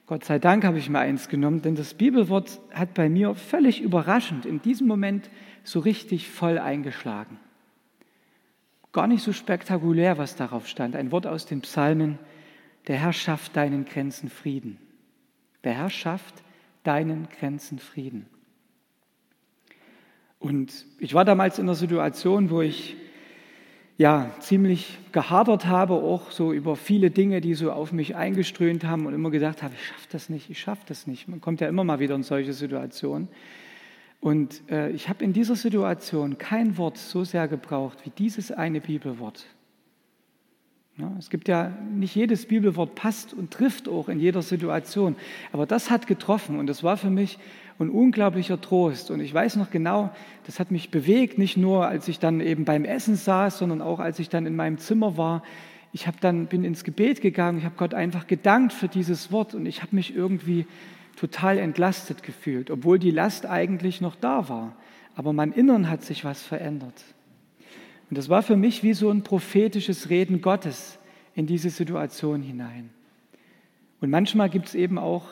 Gott 0.06 0.26
sei 0.26 0.40
Dank 0.40 0.64
habe 0.64 0.78
ich 0.78 0.90
mir 0.90 1.00
eins 1.00 1.30
genommen, 1.30 1.62
denn 1.62 1.76
das 1.76 1.94
Bibelwort 1.94 2.60
hat 2.74 2.94
bei 2.94 3.10
mir 3.10 3.36
völlig 3.36 3.82
überraschend 3.82 4.46
in 4.46 4.62
diesem 4.62 4.88
Moment 4.88 5.30
so 5.64 5.80
richtig 5.80 6.30
voll 6.30 6.58
eingeschlagen. 6.58 7.40
Gar 8.92 9.08
nicht 9.08 9.24
so 9.24 9.34
spektakulär, 9.34 10.18
was 10.18 10.36
darauf 10.36 10.68
stand. 10.68 10.96
Ein 10.96 11.12
Wort 11.12 11.26
aus 11.26 11.46
den 11.46 11.62
Psalmen. 11.62 12.20
Der 12.88 12.98
Herr 12.98 13.14
schafft 13.14 13.56
deinen 13.56 13.86
Grenzen 13.86 14.30
Frieden. 14.30 14.78
Der 15.64 15.74
Herr 15.74 15.90
schafft 15.90 16.44
deinen 16.84 17.28
Grenzen 17.40 17.80
Frieden. 17.80 18.26
Und 20.40 20.86
ich 21.00 21.14
war 21.14 21.24
damals 21.24 21.58
in 21.58 21.66
einer 21.66 21.76
Situation, 21.76 22.50
wo 22.50 22.62
ich 22.62 22.98
ja 23.98 24.32
ziemlich 24.40 24.98
gehadert 25.12 25.66
habe, 25.68 25.94
auch 25.94 26.32
so 26.32 26.52
über 26.52 26.76
viele 26.76 27.12
Dinge, 27.12 27.42
die 27.42 27.54
so 27.54 27.72
auf 27.72 27.94
mich 27.94 28.16
eingeströmt 28.16 28.84
haben 28.84 29.06
und 29.06 29.14
immer 29.14 29.30
gesagt 29.32 29.64
habe, 29.64 29.74
ich 29.76 29.86
schaffe 29.86 30.08
das 30.12 30.30
nicht, 30.30 30.50
ich 30.50 30.60
schaffe 30.60 30.84
das 30.88 31.08
nicht. 31.08 31.28
Man 31.28 31.40
kommt 31.40 31.62
ja 31.62 31.68
immer 31.68 31.84
mal 31.84 32.00
wieder 32.00 32.16
in 32.16 32.24
solche 32.24 32.54
Situationen. 32.54 33.30
Und 34.20 34.70
äh, 34.70 34.90
ich 34.92 35.10
habe 35.10 35.24
in 35.24 35.34
dieser 35.34 35.56
Situation 35.56 36.38
kein 36.38 36.78
Wort 36.78 36.98
so 36.98 37.24
sehr 37.24 37.48
gebraucht 37.48 38.00
wie 38.06 38.10
dieses 38.10 38.52
eine 38.52 38.82
Bibelwort. 38.82 39.46
Ja, 40.98 41.12
es 41.18 41.32
gibt 41.32 41.48
ja 41.48 41.72
nicht 41.92 42.16
jedes 42.16 42.46
Bibelwort 42.46 42.94
passt 42.94 43.34
und 43.34 43.50
trifft 43.50 43.90
auch 43.90 44.10
in 44.10 44.20
jeder 44.20 44.44
Situation, 44.44 45.16
aber 45.52 45.66
das 45.66 45.90
hat 45.90 46.06
getroffen 46.06 46.60
und 46.60 46.68
das 46.68 46.84
war 46.84 46.98
für 46.98 47.10
mich 47.10 47.40
ein 47.80 47.90
unglaublicher 47.90 48.62
Trost. 48.62 49.10
Und 49.10 49.20
ich 49.20 49.34
weiß 49.34 49.56
noch 49.56 49.72
genau, 49.72 50.12
das 50.46 50.60
hat 50.60 50.70
mich 50.70 50.92
bewegt, 50.92 51.40
nicht 51.40 51.58
nur 51.58 51.88
als 51.88 52.08
ich 52.08 52.20
dann 52.20 52.42
eben 52.42 52.64
beim 52.64 52.86
Essen 52.86 53.16
saß, 53.16 53.58
sondern 53.58 53.82
auch 53.82 54.00
als 54.00 54.20
ich 54.20 54.30
dann 54.30 54.46
in 54.46 54.56
meinem 54.56 54.78
Zimmer 54.78 55.18
war. 55.18 55.42
Ich 55.94 56.06
habe 56.06 56.18
dann 56.22 56.46
bin 56.46 56.64
ins 56.64 56.84
Gebet 56.84 57.22
gegangen, 57.22 57.58
ich 57.58 57.66
habe 57.66 57.76
Gott 57.76 57.96
einfach 57.96 58.28
gedankt 58.28 58.72
für 58.72 58.88
dieses 58.88 59.32
Wort 59.32 59.56
und 59.56 59.66
ich 59.66 59.82
habe 59.82 59.96
mich 59.96 60.16
irgendwie 60.16 60.68
total 61.16 61.58
entlastet 61.58 62.22
gefühlt, 62.22 62.70
obwohl 62.70 63.00
die 63.00 63.12
Last 63.12 63.48
eigentlich 63.48 64.00
noch 64.00 64.16
da 64.16 64.48
war. 64.48 64.76
Aber 65.16 65.34
mein 65.34 65.54
Innern 65.54 65.90
hat 65.90 66.04
sich 66.04 66.24
was 66.24 66.44
verändert. 66.44 67.04
Und 68.14 68.18
das 68.20 68.30
war 68.30 68.44
für 68.44 68.58
mich 68.58 68.84
wie 68.84 68.94
so 68.94 69.10
ein 69.10 69.24
prophetisches 69.24 70.12
Reden 70.12 70.42
Gottes 70.42 71.00
in 71.34 71.48
diese 71.48 71.72
Situation 71.72 72.44
hinein. 72.44 72.92
Und 74.02 74.12
manchmal 74.12 74.52
gibt 74.52 74.68
es 74.68 74.76
eben 74.76 75.00
auch 75.00 75.26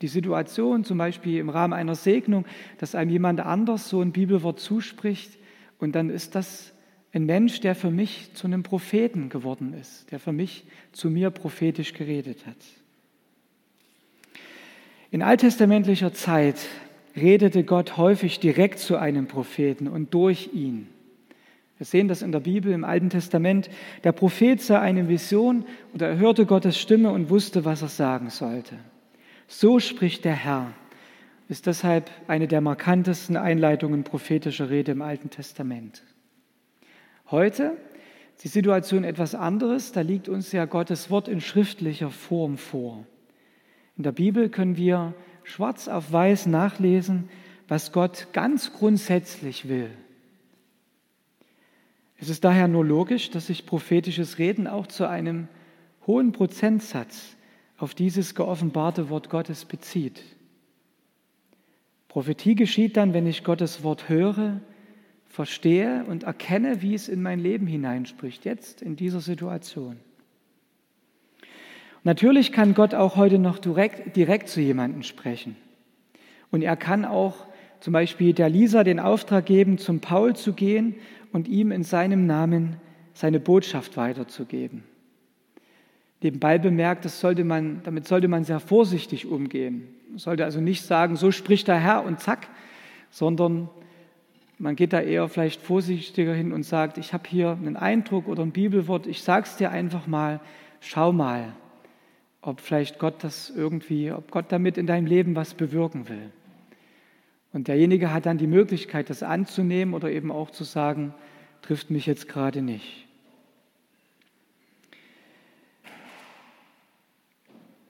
die 0.00 0.08
Situation, 0.08 0.82
zum 0.82 0.98
Beispiel 0.98 1.38
im 1.38 1.48
Rahmen 1.48 1.72
einer 1.72 1.94
Segnung, 1.94 2.44
dass 2.78 2.96
einem 2.96 3.12
jemand 3.12 3.38
anders 3.38 3.88
so 3.88 4.02
ein 4.02 4.10
Bibelwort 4.10 4.58
zuspricht 4.58 5.38
und 5.78 5.94
dann 5.94 6.10
ist 6.10 6.34
das 6.34 6.72
ein 7.12 7.24
Mensch, 7.24 7.60
der 7.60 7.76
für 7.76 7.92
mich 7.92 8.34
zu 8.34 8.48
einem 8.48 8.64
Propheten 8.64 9.28
geworden 9.28 9.72
ist, 9.72 10.10
der 10.10 10.18
für 10.18 10.32
mich 10.32 10.64
zu 10.90 11.10
mir 11.10 11.30
prophetisch 11.30 11.92
geredet 11.92 12.46
hat. 12.48 12.56
In 15.12 15.22
alttestamentlicher 15.22 16.12
Zeit 16.12 16.66
redete 17.14 17.62
Gott 17.62 17.96
häufig 17.96 18.40
direkt 18.40 18.80
zu 18.80 18.96
einem 18.96 19.28
Propheten 19.28 19.86
und 19.86 20.12
durch 20.14 20.50
ihn. 20.52 20.88
Wir 21.78 21.86
sehen 21.86 22.08
das 22.08 22.22
in 22.22 22.32
der 22.32 22.40
Bibel 22.40 22.72
im 22.72 22.84
Alten 22.84 23.08
Testament. 23.08 23.70
Der 24.02 24.10
Prophet 24.10 24.60
sah 24.60 24.80
eine 24.80 25.08
Vision 25.08 25.64
oder 25.94 26.08
er 26.08 26.18
hörte 26.18 26.44
Gottes 26.44 26.78
Stimme 26.78 27.10
und 27.12 27.30
wusste, 27.30 27.64
was 27.64 27.82
er 27.82 27.88
sagen 27.88 28.30
sollte. 28.30 28.74
So 29.46 29.78
spricht 29.78 30.24
der 30.24 30.34
Herr, 30.34 30.72
ist 31.48 31.66
deshalb 31.66 32.10
eine 32.26 32.48
der 32.48 32.60
markantesten 32.60 33.36
Einleitungen 33.36 34.02
prophetischer 34.02 34.70
Rede 34.70 34.92
im 34.92 35.02
Alten 35.02 35.30
Testament. 35.30 36.02
Heute 37.30 37.76
ist 38.34 38.44
die 38.44 38.48
Situation 38.48 39.04
etwas 39.04 39.36
anderes. 39.36 39.92
Da 39.92 40.00
liegt 40.00 40.28
uns 40.28 40.50
ja 40.50 40.64
Gottes 40.64 41.10
Wort 41.10 41.28
in 41.28 41.40
schriftlicher 41.40 42.10
Form 42.10 42.58
vor. 42.58 43.06
In 43.96 44.02
der 44.02 44.12
Bibel 44.12 44.48
können 44.48 44.76
wir 44.76 45.14
schwarz 45.44 45.86
auf 45.86 46.12
weiß 46.12 46.46
nachlesen, 46.46 47.28
was 47.68 47.92
Gott 47.92 48.28
ganz 48.32 48.72
grundsätzlich 48.72 49.68
will. 49.68 49.90
Es 52.20 52.28
ist 52.28 52.44
daher 52.44 52.66
nur 52.66 52.84
logisch, 52.84 53.30
dass 53.30 53.46
sich 53.46 53.64
prophetisches 53.64 54.38
Reden 54.38 54.66
auch 54.66 54.88
zu 54.88 55.08
einem 55.08 55.48
hohen 56.06 56.32
Prozentsatz 56.32 57.36
auf 57.76 57.94
dieses 57.94 58.34
geoffenbarte 58.34 59.08
Wort 59.08 59.30
Gottes 59.30 59.64
bezieht. 59.64 60.22
Prophetie 62.08 62.56
geschieht 62.56 62.96
dann, 62.96 63.14
wenn 63.14 63.26
ich 63.26 63.44
Gottes 63.44 63.84
Wort 63.84 64.08
höre, 64.08 64.60
verstehe 65.28 66.04
und 66.08 66.24
erkenne, 66.24 66.82
wie 66.82 66.94
es 66.94 67.08
in 67.08 67.22
mein 67.22 67.38
Leben 67.38 67.68
hineinspricht, 67.68 68.44
jetzt 68.44 68.82
in 68.82 68.96
dieser 68.96 69.20
Situation. 69.20 69.96
Natürlich 72.02 72.50
kann 72.50 72.74
Gott 72.74 72.94
auch 72.94 73.16
heute 73.16 73.38
noch 73.38 73.58
direkt, 73.58 74.16
direkt 74.16 74.48
zu 74.48 74.60
jemandem 74.60 75.02
sprechen. 75.02 75.56
Und 76.50 76.62
er 76.62 76.76
kann 76.76 77.04
auch 77.04 77.46
zum 77.80 77.92
Beispiel 77.92 78.32
der 78.32 78.48
Lisa 78.48 78.82
den 78.82 78.98
Auftrag 78.98 79.46
geben, 79.46 79.78
zum 79.78 80.00
Paul 80.00 80.34
zu 80.34 80.52
gehen 80.52 80.96
und 81.32 81.48
ihm 81.48 81.72
in 81.72 81.82
seinem 81.82 82.26
Namen 82.26 82.76
seine 83.14 83.40
Botschaft 83.40 83.96
weiterzugeben. 83.96 84.84
Nebenbei 86.22 86.58
bemerkt, 86.58 87.04
das 87.04 87.20
sollte 87.20 87.44
man, 87.44 87.80
damit 87.84 88.06
sollte 88.06 88.28
man 88.28 88.44
sehr 88.44 88.60
vorsichtig 88.60 89.26
umgehen. 89.26 89.88
Man 90.10 90.18
sollte 90.18 90.44
also 90.44 90.60
nicht 90.60 90.82
sagen, 90.82 91.16
so 91.16 91.30
spricht 91.30 91.68
der 91.68 91.78
Herr 91.78 92.04
und 92.04 92.20
zack, 92.20 92.48
sondern 93.10 93.68
man 94.58 94.74
geht 94.74 94.92
da 94.92 95.00
eher 95.00 95.28
vielleicht 95.28 95.60
vorsichtiger 95.60 96.34
hin 96.34 96.52
und 96.52 96.64
sagt, 96.64 96.98
ich 96.98 97.12
habe 97.12 97.28
hier 97.28 97.50
einen 97.50 97.76
Eindruck 97.76 98.26
oder 98.26 98.42
ein 98.42 98.50
Bibelwort, 98.50 99.06
ich 99.06 99.22
sage 99.22 99.46
es 99.46 99.56
dir 99.56 99.70
einfach 99.70 100.08
mal, 100.08 100.40
schau 100.80 101.12
mal, 101.12 101.52
ob 102.42 102.60
vielleicht 102.60 102.98
Gott 102.98 103.22
das 103.22 103.50
irgendwie, 103.50 104.10
ob 104.10 104.30
Gott 104.30 104.46
damit 104.48 104.76
in 104.76 104.86
deinem 104.86 105.06
Leben 105.06 105.36
was 105.36 105.54
bewirken 105.54 106.08
will. 106.08 106.30
Und 107.58 107.66
derjenige 107.66 108.12
hat 108.12 108.26
dann 108.26 108.38
die 108.38 108.46
Möglichkeit, 108.46 109.10
das 109.10 109.24
anzunehmen 109.24 109.92
oder 109.92 110.12
eben 110.12 110.30
auch 110.30 110.52
zu 110.52 110.62
sagen, 110.62 111.12
trifft 111.60 111.90
mich 111.90 112.06
jetzt 112.06 112.28
gerade 112.28 112.62
nicht. 112.62 113.08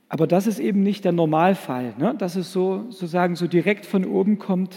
Aber 0.09 0.26
das 0.26 0.46
ist 0.46 0.59
eben 0.59 0.83
nicht 0.83 1.04
der 1.04 1.12
Normalfall, 1.12 1.92
ne? 1.98 2.14
dass 2.16 2.35
es 2.35 2.50
so 2.50 2.87
sozusagen 2.88 3.37
so 3.37 3.46
direkt 3.46 3.85
von 3.85 4.07
oben 4.07 4.38
kommt. 4.38 4.74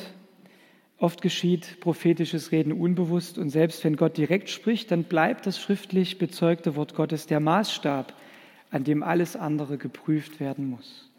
Oft 0.97 1.21
geschieht 1.21 1.79
prophetisches 1.79 2.51
Reden 2.51 2.73
unbewusst 2.73 3.37
und 3.37 3.49
selbst 3.49 3.85
wenn 3.85 3.95
Gott 3.95 4.17
direkt 4.17 4.49
spricht, 4.49 4.91
dann 4.91 5.05
bleibt 5.05 5.45
das 5.45 5.57
schriftlich 5.57 6.17
bezeugte 6.17 6.75
Wort 6.75 6.95
Gottes 6.95 7.27
der 7.27 7.39
Maßstab, 7.39 8.13
an 8.71 8.83
dem 8.83 9.03
alles 9.03 9.37
andere 9.37 9.77
geprüft 9.77 10.41
werden 10.41 10.69
muss. 10.69 11.09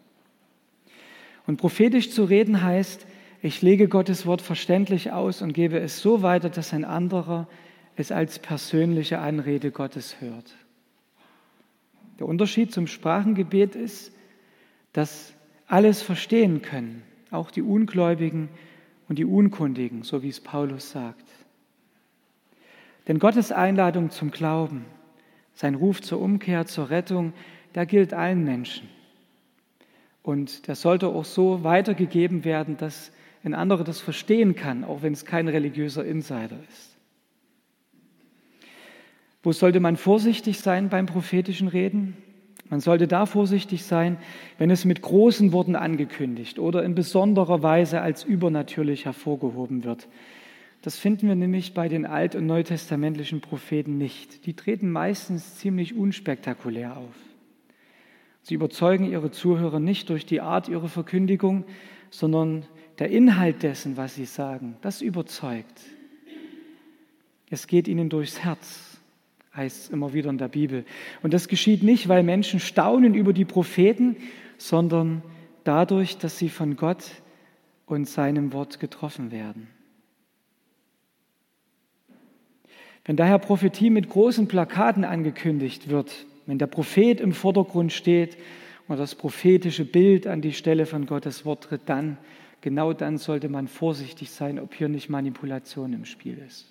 Und 1.47 1.57
prophetisch 1.57 2.11
zu 2.11 2.25
reden 2.25 2.63
heißt, 2.63 3.07
ich 3.43 3.61
lege 3.61 3.89
Gottes 3.89 4.25
Wort 4.25 4.41
verständlich 4.41 5.11
aus 5.11 5.43
und 5.43 5.53
gebe 5.53 5.81
es 5.81 6.01
so 6.01 6.23
weiter, 6.23 6.49
dass 6.49 6.73
ein 6.73 6.85
anderer 6.85 7.49
es 7.97 8.13
als 8.13 8.39
persönliche 8.39 9.19
Anrede 9.19 9.73
Gottes 9.73 10.21
hört. 10.21 10.55
Der 12.21 12.29
Unterschied 12.29 12.73
zum 12.73 12.87
Sprachengebet 12.87 13.75
ist, 13.75 14.13
dass 14.93 15.35
alles 15.67 16.03
verstehen 16.03 16.63
können, 16.63 17.03
auch 17.33 17.51
die 17.51 17.63
Ungläubigen 17.63 18.49
und 19.09 19.19
die 19.19 19.25
Unkundigen, 19.25 20.05
so 20.05 20.23
wie 20.23 20.29
es 20.29 20.41
Paulus 20.41 20.93
sagt. 20.93 21.25
Denn 23.09 23.19
Gottes 23.19 23.51
Einladung 23.51 24.11
zum 24.11 24.31
Glauben, 24.31 24.85
sein 25.55 25.75
Ruf 25.75 26.01
zur 26.01 26.21
Umkehr, 26.21 26.67
zur 26.67 26.91
Rettung, 26.91 27.33
der 27.75 27.87
gilt 27.87 28.15
allen 28.15 28.45
Menschen. 28.45 28.89
Und 30.23 30.69
der 30.69 30.77
sollte 30.77 31.09
auch 31.09 31.25
so 31.25 31.65
weitergegeben 31.65 32.45
werden, 32.45 32.77
dass 32.77 33.11
ein 33.45 33.55
anderer 33.55 33.85
das 33.85 34.01
verstehen 34.01 34.55
kann, 34.55 34.85
auch 34.85 35.03
wenn 35.03 35.13
es 35.13 35.25
kein 35.25 35.49
religiöser 35.49 36.05
Insider 36.05 36.59
ist. 36.69 36.97
Wo 39.43 39.53
sollte 39.53 39.81
man 39.81 39.97
vorsichtig 39.97 40.61
sein 40.61 40.89
beim 40.89 41.07
prophetischen 41.07 41.69
Reden? 41.69 42.17
Man 42.69 42.81
sollte 42.81 43.09
da 43.09 43.27
vorsichtig 43.27 43.85
sein, 43.85 44.17
wenn 44.57 44.71
es 44.71 44.85
mit 44.85 45.03
großen 45.03 45.53
Worten 45.53 45.77
angekündigt 45.77 46.59
oder 46.59 46.85
in 46.85 46.95
besonderer 46.95 47.63
Weise 47.63 48.01
als 48.01 48.25
übernatürlich 48.25 49.05
hervorgehoben 49.05 49.85
wird. 49.85 50.09
Das 50.81 50.97
finden 50.99 51.29
wir 51.29 51.35
nämlich 51.35 51.75
bei 51.75 51.89
den 51.89 52.07
alt- 52.07 52.35
und 52.35 52.47
neutestamentlichen 52.47 53.41
Propheten 53.41 53.99
nicht. 53.99 54.47
Die 54.47 54.55
treten 54.55 54.91
meistens 54.91 55.57
ziemlich 55.57 55.95
unspektakulär 55.95 56.97
auf. 56.97 57.15
Sie 58.43 58.55
überzeugen 58.55 59.05
ihre 59.05 59.31
Zuhörer 59.31 59.79
nicht 59.79 60.09
durch 60.09 60.27
die 60.27 60.41
Art 60.41 60.69
ihrer 60.69 60.89
Verkündigung, 60.89 61.65
sondern 62.11 62.65
der 63.03 63.11
Inhalt 63.11 63.65
dessen, 63.65 63.97
was 63.97 64.15
sie 64.15 64.27
sagen, 64.27 64.77
das 64.81 65.03
überzeugt. 65.03 65.81
Es 67.51 67.67
geht 67.67 67.89
ihnen 67.89 68.09
durchs 68.09 68.45
Herz, 68.45 69.01
heißt 69.57 69.77
es 69.77 69.91
immer 69.91 70.13
wieder 70.13 70.31
in 70.31 70.39
der 70.39 70.47
Bibel. 70.47 70.85
Und 71.21 71.35
das 71.35 71.49
geschieht 71.49 71.83
nicht, 71.83 72.07
weil 72.09 72.23
Menschen 72.23 72.61
staunen 72.61 73.15
über 73.15 73.33
die 73.33 73.45
Propheten, 73.45 74.19
sondern 74.57 75.23
dadurch, 75.65 76.19
dass 76.19 76.39
sie 76.39 76.49
von 76.49 76.77
Gott 76.77 77.03
und 77.87 78.09
seinem 78.09 78.53
Wort 78.53 78.79
getroffen 78.79 79.33
werden. 79.33 79.67
Wenn 83.05 83.17
daher 83.17 83.41
Prophetie 83.41 83.91
mit 83.91 84.09
großen 84.09 84.47
Plakaten 84.47 85.03
angekündigt 85.03 85.89
wird, 85.89 86.25
wenn 86.47 86.59
der 86.59 86.69
Prophet 86.69 87.21
im 87.21 87.33
Vordergrund 87.33 87.93
steht 87.93 88.37
und 88.87 88.97
das 89.01 89.17
prophetische 89.17 89.85
Bild 89.85 90.29
an 90.29 90.41
die 90.41 90.53
Stelle 90.53 90.87
von 90.87 91.07
Gottes 91.07 91.45
Wort 91.45 91.65
tritt, 91.65 91.81
dann, 91.87 92.17
genau 92.63 92.95
dann 92.95 93.19
sollte 93.19 93.51
man 93.51 93.69
vorsichtig 93.69 94.31
sein, 94.31 94.59
ob 94.59 94.75
hier 94.75 94.89
nicht 94.89 95.11
Manipulation 95.11 95.93
im 95.93 96.07
Spiel 96.07 96.39
ist. 96.39 96.67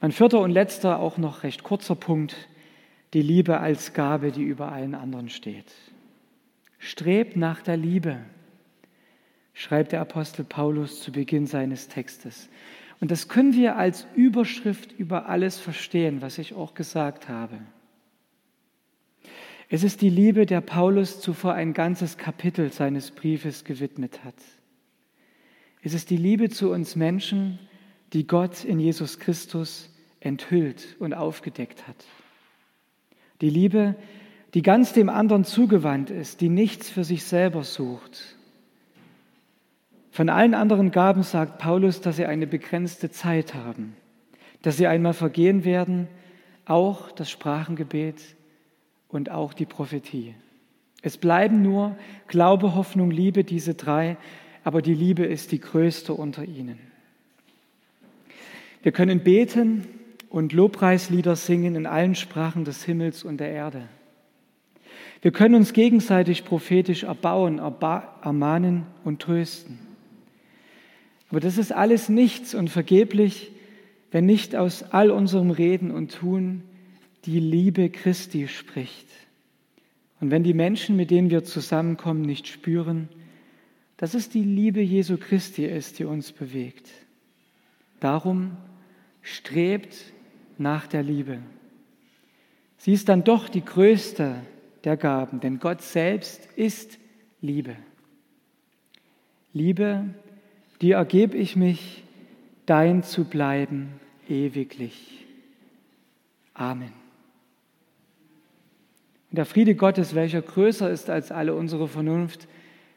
Mein 0.00 0.12
vierter 0.12 0.40
und 0.40 0.50
letzter, 0.50 0.98
auch 0.98 1.16
noch 1.16 1.44
recht 1.44 1.62
kurzer 1.62 1.94
Punkt, 1.94 2.36
die 3.14 3.22
Liebe 3.22 3.60
als 3.60 3.94
Gabe, 3.94 4.32
die 4.32 4.42
über 4.42 4.70
allen 4.70 4.94
anderen 4.94 5.30
steht. 5.30 5.72
Strebt 6.78 7.36
nach 7.36 7.62
der 7.62 7.78
Liebe, 7.78 8.18
schreibt 9.54 9.92
der 9.92 10.02
Apostel 10.02 10.44
Paulus 10.44 11.00
zu 11.00 11.12
Beginn 11.12 11.46
seines 11.46 11.88
Textes. 11.88 12.50
Und 13.00 13.10
das 13.10 13.28
können 13.28 13.54
wir 13.54 13.76
als 13.76 14.06
Überschrift 14.14 14.92
über 14.92 15.28
alles 15.28 15.58
verstehen, 15.58 16.20
was 16.20 16.38
ich 16.38 16.54
auch 16.54 16.74
gesagt 16.74 17.28
habe. 17.28 17.58
Es 19.74 19.82
ist 19.82 20.02
die 20.02 20.08
Liebe, 20.08 20.46
der 20.46 20.60
Paulus 20.60 21.20
zuvor 21.20 21.54
ein 21.54 21.72
ganzes 21.72 22.16
Kapitel 22.16 22.70
seines 22.70 23.10
Briefes 23.10 23.64
gewidmet 23.64 24.22
hat. 24.22 24.36
Es 25.82 25.94
ist 25.94 26.10
die 26.10 26.16
Liebe 26.16 26.48
zu 26.48 26.70
uns 26.70 26.94
Menschen, 26.94 27.58
die 28.12 28.24
Gott 28.24 28.62
in 28.62 28.78
Jesus 28.78 29.18
Christus 29.18 29.90
enthüllt 30.20 30.94
und 31.00 31.12
aufgedeckt 31.12 31.88
hat. 31.88 31.96
Die 33.40 33.50
Liebe, 33.50 33.96
die 34.54 34.62
ganz 34.62 34.92
dem 34.92 35.08
anderen 35.08 35.42
zugewandt 35.42 36.08
ist, 36.08 36.40
die 36.40 36.50
nichts 36.50 36.88
für 36.88 37.02
sich 37.02 37.24
selber 37.24 37.64
sucht, 37.64 38.36
von 40.12 40.28
allen 40.28 40.54
anderen 40.54 40.92
Gaben 40.92 41.24
sagt 41.24 41.58
Paulus, 41.58 42.00
dass 42.00 42.14
sie 42.14 42.26
eine 42.26 42.46
begrenzte 42.46 43.10
Zeit 43.10 43.54
haben, 43.54 43.96
dass 44.62 44.76
sie 44.76 44.86
einmal 44.86 45.14
vergehen 45.14 45.64
werden, 45.64 46.06
auch 46.64 47.10
das 47.10 47.28
Sprachengebet 47.28 48.36
und 49.14 49.30
auch 49.30 49.54
die 49.54 49.64
Prophetie. 49.64 50.34
Es 51.00 51.16
bleiben 51.16 51.62
nur 51.62 51.96
Glaube, 52.26 52.74
Hoffnung, 52.74 53.10
Liebe, 53.10 53.44
diese 53.44 53.74
drei, 53.74 54.16
aber 54.64 54.82
die 54.82 54.94
Liebe 54.94 55.24
ist 55.24 55.52
die 55.52 55.60
größte 55.60 56.12
unter 56.12 56.44
ihnen. 56.44 56.78
Wir 58.82 58.90
können 58.90 59.20
beten 59.20 59.86
und 60.30 60.52
Lobpreislieder 60.52 61.36
singen 61.36 61.76
in 61.76 61.86
allen 61.86 62.16
Sprachen 62.16 62.64
des 62.64 62.84
Himmels 62.84 63.22
und 63.22 63.38
der 63.38 63.50
Erde. 63.50 63.88
Wir 65.22 65.30
können 65.30 65.54
uns 65.54 65.72
gegenseitig 65.72 66.44
prophetisch 66.44 67.04
erbauen, 67.04 67.60
ermahnen 67.60 68.86
und 69.04 69.22
trösten. 69.22 69.78
Aber 71.30 71.38
das 71.38 71.56
ist 71.56 71.72
alles 71.72 72.08
nichts 72.08 72.54
und 72.54 72.68
vergeblich, 72.68 73.52
wenn 74.10 74.26
nicht 74.26 74.56
aus 74.56 74.82
all 74.82 75.10
unserem 75.10 75.50
Reden 75.50 75.90
und 75.92 76.12
Tun 76.12 76.62
die 77.26 77.40
Liebe 77.40 77.90
Christi 77.90 78.48
spricht. 78.48 79.08
Und 80.20 80.30
wenn 80.30 80.44
die 80.44 80.54
Menschen, 80.54 80.96
mit 80.96 81.10
denen 81.10 81.30
wir 81.30 81.44
zusammenkommen, 81.44 82.22
nicht 82.22 82.46
spüren, 82.48 83.08
dass 83.96 84.14
es 84.14 84.28
die 84.28 84.42
Liebe 84.42 84.80
Jesu 84.80 85.16
Christi 85.16 85.64
ist, 85.64 85.98
die 85.98 86.04
uns 86.04 86.32
bewegt. 86.32 86.88
Darum 88.00 88.56
strebt 89.22 89.96
nach 90.58 90.86
der 90.86 91.02
Liebe. 91.02 91.38
Sie 92.76 92.92
ist 92.92 93.08
dann 93.08 93.24
doch 93.24 93.48
die 93.48 93.64
größte 93.64 94.42
der 94.84 94.96
Gaben, 94.96 95.40
denn 95.40 95.58
Gott 95.58 95.80
selbst 95.80 96.46
ist 96.56 96.98
Liebe. 97.40 97.76
Liebe 99.52 100.14
dir 100.80 100.96
ergebe 100.96 101.36
ich 101.36 101.56
mich, 101.56 102.02
dein 102.66 103.02
zu 103.02 103.24
bleiben 103.24 103.88
ewiglich. 104.28 105.24
Amen. 106.52 107.03
Und 109.34 109.38
der 109.38 109.46
Friede 109.46 109.74
Gottes, 109.74 110.14
welcher 110.14 110.42
größer 110.42 110.88
ist 110.88 111.10
als 111.10 111.32
alle 111.32 111.56
unsere 111.56 111.88
Vernunft, 111.88 112.46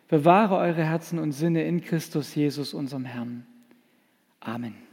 bewahre 0.07 0.57
eure 0.57 0.83
Herzen 0.83 1.17
und 1.17 1.31
Sinne 1.31 1.63
in 1.63 1.81
Christus 1.81 2.35
Jesus, 2.35 2.75
unserem 2.75 3.05
Herrn. 3.05 3.47
Amen. 4.39 4.86